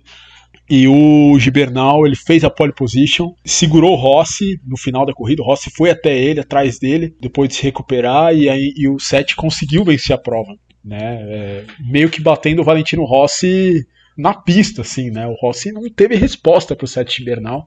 E 0.69 0.89
o 0.89 1.39
Gibernal 1.39 2.07
ele 2.07 2.17
fez 2.17 2.43
a 2.43 2.51
pole 2.51 2.73
position, 2.73 3.33
segurou 3.45 3.93
o 3.93 3.97
Rossi 3.97 4.61
no 4.67 4.77
final 4.77 5.07
da 5.07 5.13
corrida. 5.13 5.43
O 5.43 5.47
Rossi 5.47 5.71
foi 5.71 5.91
até 5.91 6.17
ele, 6.17 6.41
atrás 6.41 6.79
dele, 6.79 7.15
depois 7.21 7.49
de 7.49 7.55
se 7.57 7.63
recuperar, 7.63 8.35
e 8.35 8.49
aí 8.49 8.73
e 8.77 8.89
o 8.89 8.99
Sete 8.99 9.37
conseguiu 9.37 9.85
vencer 9.85 10.15
a 10.15 10.19
prova. 10.19 10.57
Né? 10.85 10.99
É, 10.99 11.65
meio 11.81 12.11
que 12.11 12.21
batendo 12.21 12.63
o 12.63 12.65
Valentino 12.65 13.05
Rossi 13.05 13.87
na 14.17 14.35
pista, 14.35 14.83
assim, 14.83 15.11
né? 15.11 15.27
O 15.27 15.35
Rossi 15.35 15.71
não 15.71 15.83
teve 15.91 16.17
resposta 16.17 16.75
para 16.75 16.85
o 16.85 16.89
Sete 16.89 17.19
Gibernal. 17.19 17.67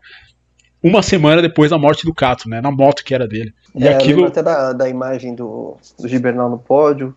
Uma 0.82 1.04
semana 1.04 1.42
depois 1.42 1.70
da 1.70 1.78
morte 1.78 2.06
do 2.06 2.14
Cato, 2.14 2.50
né? 2.50 2.60
Na 2.60 2.72
moto 2.72 3.04
que 3.04 3.14
era 3.14 3.28
dele. 3.28 3.54
E 3.76 3.86
é, 3.86 3.94
aquilo... 3.94 4.26
até 4.26 4.42
da, 4.42 4.74
da 4.74 4.90
imagem 4.90 5.36
do, 5.36 5.78
do 6.00 6.08
Gibernal 6.08 6.50
no 6.50 6.58
pódio, 6.58 7.16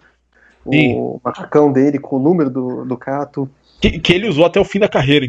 Sim. 0.71 0.95
o 0.95 1.21
macacão 1.25 1.73
dele 1.73 1.99
com 1.99 2.17
o 2.17 2.23
número 2.23 2.51
do, 2.51 2.85
do 2.85 2.97
Cato. 2.97 3.51
Que, 3.81 3.99
que, 3.99 4.13
ele 4.13 4.29
usou 4.29 4.45
até 4.45 4.61
o 4.61 4.65
fim 4.65 4.79
da 4.79 4.89
carreira, 4.89 5.27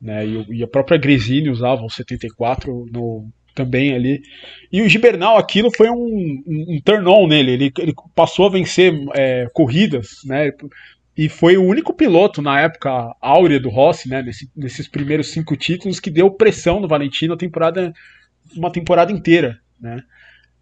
né? 0.00 0.26
E, 0.26 0.58
e 0.58 0.62
a 0.62 0.66
própria 0.66 0.98
Gresini 0.98 1.48
usava 1.48 1.82
o 1.82 1.90
74 1.90 2.86
no, 2.92 3.26
também 3.54 3.94
ali. 3.94 4.22
E 4.70 4.82
o 4.82 4.88
Gibernal, 4.88 5.38
aquilo 5.38 5.70
foi 5.74 5.88
um, 5.88 6.42
um, 6.46 6.66
um 6.74 6.80
turn-on 6.84 7.26
nele. 7.26 7.52
Ele, 7.52 7.72
ele, 7.78 7.94
passou 8.14 8.46
a 8.46 8.50
vencer 8.50 8.92
é, 9.14 9.48
corridas, 9.54 10.18
né? 10.24 10.52
E 11.16 11.28
foi 11.28 11.56
o 11.56 11.64
único 11.64 11.94
piloto 11.94 12.42
na 12.42 12.60
época 12.60 13.14
áurea 13.20 13.60
do 13.60 13.70
Rossi, 13.70 14.08
né? 14.08 14.22
Nesse, 14.22 14.50
nesses 14.54 14.88
primeiros 14.88 15.30
cinco 15.30 15.56
títulos, 15.56 16.00
que 16.00 16.10
deu 16.10 16.30
pressão 16.30 16.80
no 16.80 16.88
Valentino 16.88 17.34
a 17.34 17.38
temporada, 17.38 17.94
uma 18.56 18.70
temporada 18.70 19.12
inteira, 19.12 19.58
né? 19.80 20.02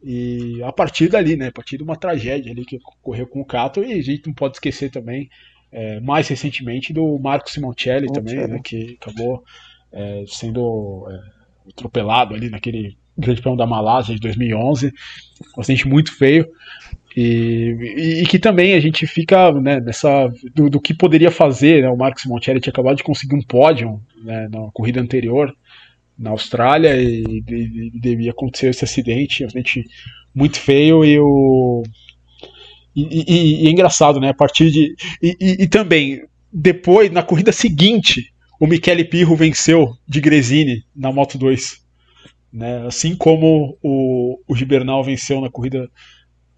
E 0.03 0.63
a 0.63 0.73
partir 0.73 1.09
dali, 1.09 1.37
né? 1.37 1.49
A 1.49 1.53
partir 1.53 1.77
de 1.77 1.83
uma 1.83 1.97
tragédia 1.97 2.51
ali 2.51 2.65
que 2.65 2.77
ocorreu 2.77 3.27
com 3.27 3.41
o 3.41 3.45
Cato, 3.45 3.85
e 3.85 3.93
a 3.93 4.03
gente 4.03 4.27
não 4.27 4.35
pode 4.35 4.57
esquecer 4.57 4.91
também 4.91 5.31
é, 5.73 6.01
mais 6.01 6.29
recentemente 6.29 6.93
do 6.93 7.19
Marco 7.19 7.51
Simoncelli 7.51 8.13
também, 8.13 8.47
né, 8.47 8.61
que 8.63 8.99
acabou 9.01 9.43
é, 9.91 10.25
sendo 10.27 11.07
é, 11.09 11.71
atropelado 11.71 12.35
ali 12.35 12.51
naquele 12.51 12.97
Grande 13.17 13.41
Prêmio 13.41 13.59
da 13.59 13.67
Malásia 13.67 14.15
de 14.15 14.21
2011, 14.21 14.93
um 15.57 15.61
acidente 15.61 15.89
muito 15.89 16.17
feio. 16.17 16.47
E, 17.15 17.77
e, 17.97 18.23
e, 18.23 18.27
que 18.27 18.39
também 18.39 18.73
a 18.73 18.81
gente 18.81 19.07
fica 19.07 19.53
né, 19.53 19.81
nessa 19.81 20.29
do, 20.55 20.71
do, 20.71 20.81
que 20.81 20.95
poderia 20.95 21.31
fazer. 21.31 21.83
Né, 21.83 21.91
o 21.91 21.97
Marcos 21.97 22.23
Simoncelli 22.23 22.59
tinha 22.59 22.73
acabado 22.73 22.97
de 22.97 23.03
conseguir 23.03 23.37
um 23.37 23.43
pódio 23.43 24.01
né, 24.25 24.49
na 24.51 24.71
corrida 24.73 25.01
anterior 25.01 25.55
na 26.23 26.31
Austrália 26.31 26.97
e, 26.97 27.43
devia 28.01 28.31
acontecer 28.31 28.69
esse 28.69 28.85
acidente, 28.85 29.43
um 29.43 29.47
acidente 29.47 29.85
muito 30.33 30.59
feio 30.59 31.05
e 31.05 31.19
o 31.19 31.83
e, 32.95 33.65
e, 33.65 33.67
é 33.67 33.71
engraçado, 33.71 34.21
né? 34.21 34.29
A 34.29 34.35
partir 34.35 34.71
de. 34.71 34.95
E, 35.23 35.63
e, 35.63 35.67
também, 35.67 36.23
depois, 36.53 37.11
na 37.11 37.23
corrida 37.23 37.51
seguinte, 37.51 38.33
o 38.61 38.67
Michele 38.67 39.05
Pirro 39.05 39.35
venceu 39.35 39.97
de 40.07 40.21
Gresini 40.21 40.85
na 40.95 41.11
Moto 41.11 41.39
2. 41.39 41.83
Né? 42.53 42.87
Assim 42.87 43.17
como 43.17 43.79
o, 43.83 44.39
o 44.47 44.55
Gibernal 44.55 45.03
venceu 45.03 45.41
na 45.41 45.51
corrida 45.51 45.91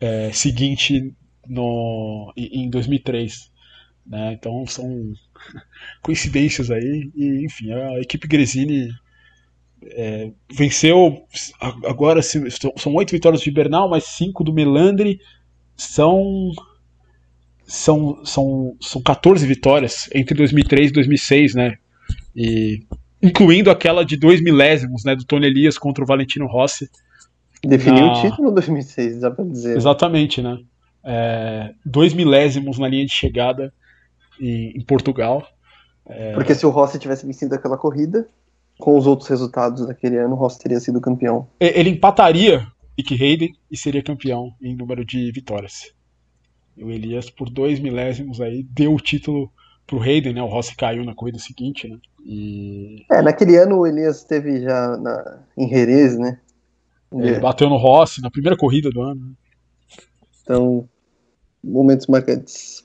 é, 0.00 0.32
seguinte 0.32 1.14
no, 1.46 2.32
em 2.36 2.68
2003. 2.68 3.52
Né? 4.04 4.32
Então 4.32 4.66
são 4.66 5.12
coincidências 6.02 6.68
aí. 6.68 7.12
E, 7.14 7.44
enfim, 7.44 7.70
a 7.70 8.00
equipe 8.00 8.26
Gresini 8.26 8.88
é, 9.90 10.30
venceu 10.52 11.24
agora 11.84 12.20
são 12.22 12.94
oito 12.94 13.12
vitórias 13.12 13.40
do 13.40 13.44
Gibernal, 13.44 13.88
mais 13.88 14.04
cinco 14.04 14.42
do 14.42 14.52
Melandri 14.52 15.20
são 15.76 16.50
são, 17.66 18.24
são, 18.24 18.76
são 18.80 19.02
14 19.02 19.46
vitórias 19.46 20.08
entre 20.14 20.34
2003 20.34 20.90
e 20.90 20.92
2006, 20.92 21.54
né? 21.54 21.78
E, 22.36 22.80
incluindo 23.22 23.70
aquela 23.70 24.04
de 24.04 24.16
dois 24.16 24.42
milésimos, 24.42 25.04
né? 25.04 25.16
Do 25.16 25.24
Tony 25.24 25.46
Elias 25.46 25.78
contra 25.78 26.04
o 26.04 26.06
Valentino 26.06 26.46
Rossi. 26.46 26.90
Definiu 27.64 28.06
na... 28.06 28.12
o 28.12 28.20
título 28.20 28.50
em 28.50 28.54
2006, 28.54 29.20
dá 29.20 29.30
pra 29.30 29.44
dizer. 29.44 29.76
Exatamente, 29.76 30.42
né? 30.42 30.58
É, 31.02 31.72
dois 31.84 32.12
milésimos 32.12 32.78
na 32.78 32.88
linha 32.88 33.06
de 33.06 33.12
chegada 33.12 33.72
em, 34.38 34.78
em 34.78 34.84
Portugal. 34.84 35.46
É... 36.06 36.32
Porque 36.34 36.54
se 36.54 36.66
o 36.66 36.70
Rossi 36.70 36.98
tivesse 36.98 37.26
vencido 37.26 37.54
aquela 37.54 37.78
corrida, 37.78 38.28
com 38.78 38.96
os 38.96 39.06
outros 39.06 39.28
resultados 39.28 39.86
daquele 39.86 40.18
ano, 40.18 40.34
o 40.34 40.38
Rossi 40.38 40.58
teria 40.58 40.80
sido 40.80 41.00
campeão. 41.00 41.46
Ele 41.60 41.90
empataria 41.90 42.66
Nick 42.96 43.14
Hayden 43.14 43.52
e 43.70 43.76
seria 43.76 44.02
campeão 44.02 44.52
em 44.60 44.76
número 44.76 45.04
de 45.04 45.30
vitórias. 45.32 45.92
O 46.76 46.90
Elias, 46.90 47.30
por 47.30 47.48
dois 47.48 47.78
milésimos 47.78 48.40
aí, 48.40 48.62
deu 48.62 48.94
o 48.94 49.00
título 49.00 49.50
pro 49.86 50.00
Hayden, 50.00 50.34
né? 50.34 50.42
O 50.42 50.46
Rossi 50.46 50.76
caiu 50.76 51.04
na 51.04 51.14
corrida 51.14 51.38
seguinte, 51.38 51.88
né? 51.88 51.98
E... 52.24 53.04
É, 53.10 53.22
naquele 53.22 53.56
ano 53.56 53.78
o 53.78 53.86
Elias 53.86 54.18
esteve 54.18 54.60
já 54.60 54.96
na, 54.96 55.42
em 55.56 55.68
Jerez, 55.68 56.18
né? 56.18 56.40
Ele 57.12 57.38
bateu 57.38 57.68
no 57.68 57.76
Rossi 57.76 58.20
na 58.20 58.30
primeira 58.30 58.56
corrida 58.56 58.90
do 58.90 59.00
ano. 59.00 59.20
Né? 59.20 59.32
Então, 60.42 60.88
momentos 61.62 62.06
marcantes. 62.08 62.84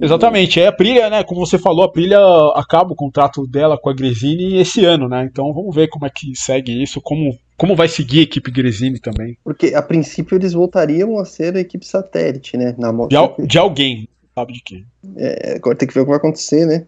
Exatamente, 0.00 0.58
é 0.58 0.66
a 0.66 0.72
Prilha, 0.72 1.10
né? 1.10 1.22
Como 1.22 1.44
você 1.44 1.58
falou, 1.58 1.84
a 1.84 1.92
Prilha 1.92 2.18
acaba 2.54 2.92
o 2.92 2.96
contrato 2.96 3.46
dela 3.46 3.78
com 3.78 3.90
a 3.90 3.94
Gresini 3.94 4.56
esse 4.56 4.84
ano, 4.84 5.08
né? 5.08 5.28
Então 5.30 5.52
vamos 5.52 5.74
ver 5.74 5.88
como 5.88 6.06
é 6.06 6.10
que 6.10 6.34
segue 6.34 6.82
isso, 6.82 7.00
como, 7.02 7.36
como 7.56 7.76
vai 7.76 7.86
seguir 7.86 8.20
a 8.20 8.22
equipe 8.22 8.50
Gresini 8.50 8.98
também. 8.98 9.36
Porque 9.44 9.74
a 9.74 9.82
princípio 9.82 10.36
eles 10.36 10.54
voltariam 10.54 11.18
a 11.18 11.24
ser 11.26 11.54
a 11.54 11.60
equipe 11.60 11.84
satélite, 11.84 12.56
né? 12.56 12.74
Na. 12.78 12.90
De, 13.06 13.16
al 13.16 13.34
de 13.38 13.58
alguém, 13.58 14.08
sabe 14.34 14.54
de 14.54 14.62
quê? 14.62 14.84
É, 15.16 15.56
agora 15.56 15.76
tem 15.76 15.86
que 15.86 15.94
ver 15.94 16.00
o 16.00 16.04
que 16.04 16.10
vai 16.10 16.18
acontecer, 16.18 16.64
né? 16.64 16.86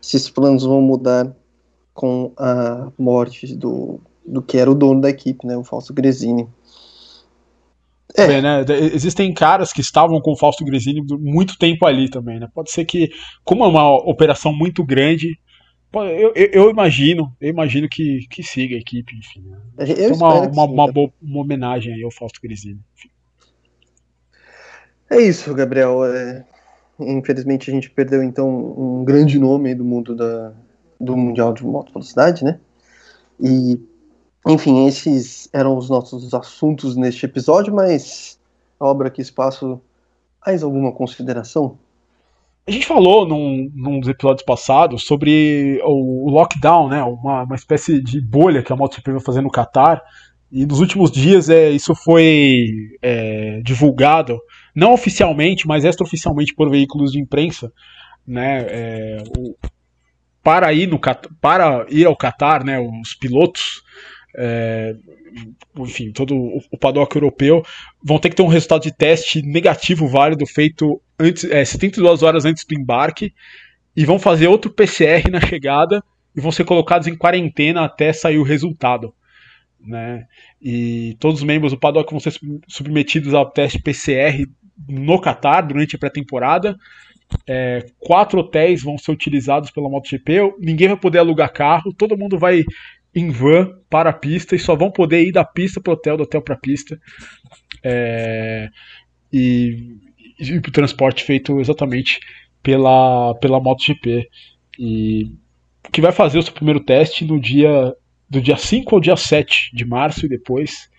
Se 0.00 0.16
esses 0.16 0.30
planos 0.30 0.64
vão 0.64 0.80
mudar 0.80 1.30
com 1.92 2.32
a 2.38 2.90
morte 2.98 3.54
do, 3.54 4.00
do 4.24 4.40
que 4.40 4.56
era 4.56 4.70
o 4.70 4.74
dono 4.74 5.00
da 5.00 5.10
equipe, 5.10 5.46
né? 5.46 5.56
O 5.56 5.64
Falso 5.64 5.92
Gresini. 5.92 6.48
É. 8.14 8.40
né? 8.40 8.64
Existem 8.92 9.32
caras 9.34 9.72
que 9.72 9.80
estavam 9.80 10.20
com 10.20 10.32
o 10.32 10.36
Fausto 10.36 10.64
Gresini 10.64 11.02
muito 11.18 11.58
tempo 11.58 11.84
ali 11.86 12.08
também, 12.08 12.38
né? 12.38 12.48
Pode 12.54 12.70
ser 12.70 12.84
que, 12.84 13.10
como 13.44 13.64
é 13.64 13.66
uma 13.66 13.96
operação 13.96 14.54
muito 14.54 14.84
grande, 14.84 15.38
eu, 15.92 16.32
eu, 16.34 16.50
eu 16.52 16.70
imagino, 16.70 17.34
eu 17.40 17.48
imagino 17.48 17.88
que, 17.88 18.26
que 18.30 18.42
siga 18.42 18.76
a 18.76 18.78
equipe, 18.78 19.16
enfim. 19.16 19.42
Né? 19.48 19.58
Eu 19.96 20.14
uma, 20.14 20.40
uma, 20.42 20.64
uma, 20.64 20.92
boa, 20.92 21.10
uma, 21.22 21.40
homenagem 21.40 21.94
aí 21.94 22.02
ao 22.02 22.10
Fausto 22.10 22.40
Gresini. 22.40 22.80
É 25.10 25.20
isso, 25.20 25.54
Gabriel. 25.54 26.04
É... 26.04 26.44
Infelizmente 26.98 27.70
a 27.70 27.74
gente 27.74 27.90
perdeu 27.90 28.22
então 28.22 28.48
um 28.48 29.04
grande 29.04 29.38
nome 29.38 29.74
do 29.74 29.84
mundo 29.84 30.14
da, 30.14 30.52
do 30.98 31.16
Mundial 31.16 31.52
de 31.52 31.64
Moto 31.64 31.92
Velocidade, 31.92 32.42
né? 32.42 32.58
E 33.38 33.78
enfim, 34.46 34.86
esses 34.86 35.48
eram 35.52 35.76
os 35.76 35.90
nossos 35.90 36.32
assuntos 36.32 36.96
neste 36.96 37.26
episódio, 37.26 37.74
mas 37.74 38.38
a 38.78 38.86
obra 38.86 39.10
que 39.10 39.20
espaço, 39.20 39.80
mais 40.44 40.62
alguma 40.62 40.92
consideração? 40.92 41.78
A 42.68 42.70
gente 42.70 42.86
falou 42.86 43.26
num, 43.26 43.70
num 43.74 44.00
dos 44.00 44.08
episódios 44.08 44.44
passados 44.44 45.04
sobre 45.04 45.80
o, 45.84 46.30
lockdown, 46.30 46.88
né? 46.88 47.02
Uma, 47.02 47.42
uma 47.42 47.54
espécie 47.56 48.00
de 48.00 48.20
bolha 48.20 48.62
que 48.62 48.72
a 48.72 48.76
MotoGP 48.76 49.12
vai 49.12 49.20
fazer 49.20 49.40
no 49.40 49.50
Qatar. 49.50 50.02
E 50.50 50.64
nos 50.64 50.80
últimos 50.80 51.10
dias 51.10 51.48
é, 51.48 51.70
isso 51.70 51.94
foi 51.94 52.96
é, 53.02 53.60
divulgado, 53.64 54.38
não 54.74 54.92
oficialmente, 54.92 55.66
mas 55.66 55.84
extraoficialmente 55.84 56.54
por 56.54 56.70
veículos 56.70 57.12
de 57.12 57.20
imprensa, 57.20 57.72
né? 58.26 58.66
É, 58.68 59.24
o, 59.36 59.56
para 60.42 60.72
ir 60.72 60.86
no 60.86 61.00
para 61.40 61.86
ir 61.88 62.06
ao 62.06 62.16
Qatar, 62.16 62.64
né? 62.64 62.78
Os 62.80 63.14
pilotos 63.14 63.82
é, 64.36 64.94
enfim, 65.78 66.12
todo 66.12 66.34
o 66.70 66.78
paddock 66.78 67.14
europeu, 67.14 67.62
vão 68.02 68.18
ter 68.18 68.30
que 68.30 68.36
ter 68.36 68.42
um 68.42 68.48
resultado 68.48 68.82
de 68.82 68.92
teste 68.92 69.42
negativo 69.42 70.06
válido 70.06 70.46
feito 70.46 71.00
antes, 71.18 71.44
é, 71.44 71.64
72 71.64 72.22
horas 72.22 72.44
antes 72.44 72.64
do 72.64 72.74
embarque 72.74 73.32
e 73.96 74.04
vão 74.04 74.18
fazer 74.18 74.46
outro 74.48 74.70
PCR 74.70 75.30
na 75.30 75.40
chegada 75.40 76.02
e 76.34 76.40
vão 76.40 76.52
ser 76.52 76.64
colocados 76.64 77.08
em 77.08 77.16
quarentena 77.16 77.84
até 77.84 78.12
sair 78.12 78.38
o 78.38 78.42
resultado. 78.42 79.14
Né? 79.80 80.26
E 80.60 81.16
todos 81.18 81.40
os 81.40 81.46
membros 81.46 81.72
do 81.72 81.78
paddock 81.78 82.10
vão 82.10 82.20
ser 82.20 82.34
submetidos 82.68 83.34
ao 83.34 83.50
teste 83.50 83.80
PCR 83.80 84.46
no 84.88 85.20
Qatar 85.20 85.66
durante 85.66 85.96
a 85.96 85.98
pré-temporada 85.98 86.76
É, 87.46 87.84
quatro 87.98 88.38
hotéis 88.38 88.82
vão 88.82 88.96
ser 88.98 89.10
utilizados 89.10 89.70
pela 89.70 89.88
MotoGP. 89.88 90.54
Ninguém 90.60 90.88
vai 90.88 90.96
poder 90.96 91.18
alugar 91.18 91.52
carro. 91.52 91.92
Todo 91.92 92.16
mundo 92.16 92.38
vai 92.38 92.62
em 93.16 93.30
van 93.30 93.72
para 93.88 94.10
a 94.10 94.12
pista 94.12 94.54
e 94.54 94.58
só 94.58 94.76
vão 94.76 94.90
poder 94.90 95.26
ir 95.26 95.32
da 95.32 95.42
pista 95.42 95.80
para 95.80 95.92
o 95.92 95.94
hotel, 95.94 96.18
do 96.18 96.24
hotel 96.24 96.42
para 96.42 96.54
a 96.54 96.58
pista. 96.58 97.00
É, 97.82 98.68
e, 99.32 99.96
e 100.38 100.58
o 100.58 100.60
transporte 100.60 101.24
feito 101.24 101.58
exatamente 101.58 102.20
pela, 102.62 103.34
pela 103.36 103.58
MotoGP. 103.58 104.28
E 104.78 105.32
que 105.90 106.02
vai 106.02 106.12
fazer 106.12 106.38
o 106.38 106.42
seu 106.42 106.52
primeiro 106.52 106.80
teste 106.80 107.24
no 107.24 107.40
dia 107.40 107.94
do 108.28 108.40
dia 108.40 108.56
5 108.56 108.94
ao 108.94 109.00
dia 109.00 109.16
7 109.16 109.70
de 109.72 109.86
março 109.86 110.26
e 110.26 110.28
depois 110.28 110.90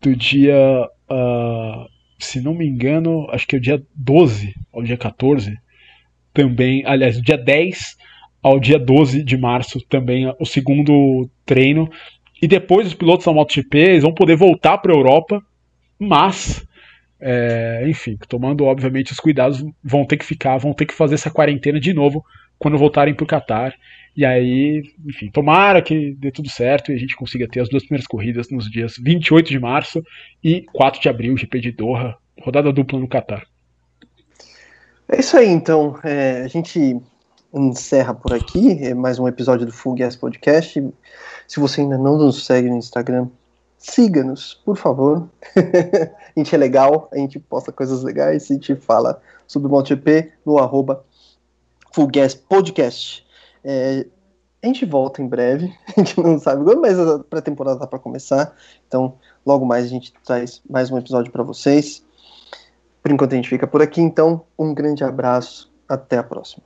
do 0.00 0.16
dia, 0.16 0.88
uh, 1.08 1.88
se 2.18 2.40
não 2.40 2.54
me 2.54 2.66
engano, 2.66 3.28
acho 3.30 3.46
que 3.46 3.54
é 3.54 3.58
o 3.58 3.62
dia 3.62 3.82
12 3.94 4.54
ao 4.72 4.82
dia 4.82 4.96
14, 4.96 5.56
também, 6.32 6.84
aliás, 6.86 7.16
do 7.16 7.22
dia 7.22 7.36
10 7.36 7.96
ao 8.42 8.58
dia 8.58 8.78
12 8.78 9.22
de 9.22 9.36
março, 9.36 9.80
também 9.88 10.32
o 10.38 10.46
segundo 10.46 11.28
treino. 11.44 11.90
E 12.40 12.46
depois 12.46 12.86
os 12.86 12.94
pilotos 12.94 13.26
da 13.26 13.32
MotoGP 13.32 14.00
vão 14.00 14.14
poder 14.14 14.36
voltar 14.36 14.78
para 14.78 14.92
a 14.92 14.96
Europa, 14.96 15.42
mas, 15.98 16.64
é, 17.20 17.84
enfim, 17.88 18.16
tomando 18.28 18.64
obviamente 18.64 19.12
os 19.12 19.18
cuidados, 19.18 19.64
vão 19.82 20.04
ter 20.04 20.16
que 20.16 20.24
ficar, 20.24 20.56
vão 20.58 20.72
ter 20.72 20.86
que 20.86 20.94
fazer 20.94 21.14
essa 21.16 21.30
quarentena 21.30 21.80
de 21.80 21.92
novo 21.92 22.24
quando 22.58 22.78
voltarem 22.78 23.14
para 23.14 23.24
o 23.24 23.26
Qatar. 23.26 23.74
E 24.16 24.24
aí, 24.24 24.82
enfim, 25.06 25.30
tomara 25.30 25.82
que 25.82 26.14
dê 26.14 26.30
tudo 26.30 26.48
certo 26.48 26.90
e 26.90 26.94
a 26.94 26.98
gente 26.98 27.16
consiga 27.16 27.46
ter 27.48 27.60
as 27.60 27.68
duas 27.68 27.84
primeiras 27.84 28.06
corridas 28.06 28.50
nos 28.50 28.70
dias 28.70 28.96
28 29.00 29.48
de 29.48 29.58
março 29.60 30.02
e 30.42 30.62
4 30.72 31.00
de 31.00 31.08
abril, 31.08 31.36
GP 31.36 31.60
de 31.60 31.72
Doha, 31.72 32.16
rodada 32.40 32.72
dupla 32.72 32.98
no 32.98 33.08
Qatar. 33.08 33.44
É 35.08 35.20
isso 35.20 35.36
aí, 35.36 35.48
então. 35.48 35.98
É, 36.04 36.42
a 36.42 36.48
gente 36.48 37.00
encerra 37.52 38.14
por 38.14 38.34
aqui 38.34 38.78
é 38.84 38.94
mais 38.94 39.18
um 39.18 39.26
episódio 39.26 39.64
do 39.64 39.72
Full 39.72 39.94
Gas 39.94 40.16
Podcast. 40.16 40.94
Se 41.46 41.60
você 41.60 41.80
ainda 41.80 41.96
não 41.96 42.18
nos 42.18 42.44
segue 42.44 42.68
no 42.68 42.76
Instagram, 42.76 43.28
siga-nos, 43.78 44.54
por 44.64 44.76
favor. 44.76 45.28
a 45.56 46.38
gente 46.38 46.54
é 46.54 46.58
legal, 46.58 47.08
a 47.12 47.16
gente 47.16 47.38
posta 47.38 47.72
coisas 47.72 48.02
legais, 48.02 48.50
a 48.50 48.54
gente 48.54 48.76
fala 48.76 49.20
sobre 49.46 49.68
o 49.68 49.70
MotoGP 49.70 50.32
no 50.44 50.58
arroba 50.58 51.04
Full 51.92 52.08
Gas 52.08 52.34
Podcast. 52.34 53.26
É, 53.64 54.06
a 54.62 54.66
gente 54.66 54.84
volta 54.84 55.22
em 55.22 55.26
breve, 55.26 55.72
a 55.96 56.00
gente 56.00 56.20
não 56.20 56.38
sabe 56.38 56.64
quando, 56.64 56.82
mas 56.82 56.98
a 56.98 57.18
pré-temporada 57.20 57.80
tá 57.80 57.86
para 57.86 57.98
começar. 57.98 58.54
Então, 58.86 59.14
logo 59.44 59.64
mais 59.64 59.86
a 59.86 59.88
gente 59.88 60.12
traz 60.24 60.60
mais 60.68 60.90
um 60.90 60.98
episódio 60.98 61.32
para 61.32 61.42
vocês. 61.42 62.04
Por 63.02 63.10
enquanto 63.10 63.32
a 63.32 63.36
gente 63.36 63.48
fica 63.48 63.66
por 63.66 63.80
aqui, 63.80 64.02
então 64.02 64.44
um 64.58 64.74
grande 64.74 65.02
abraço, 65.02 65.72
até 65.88 66.18
a 66.18 66.22
próxima. 66.22 66.62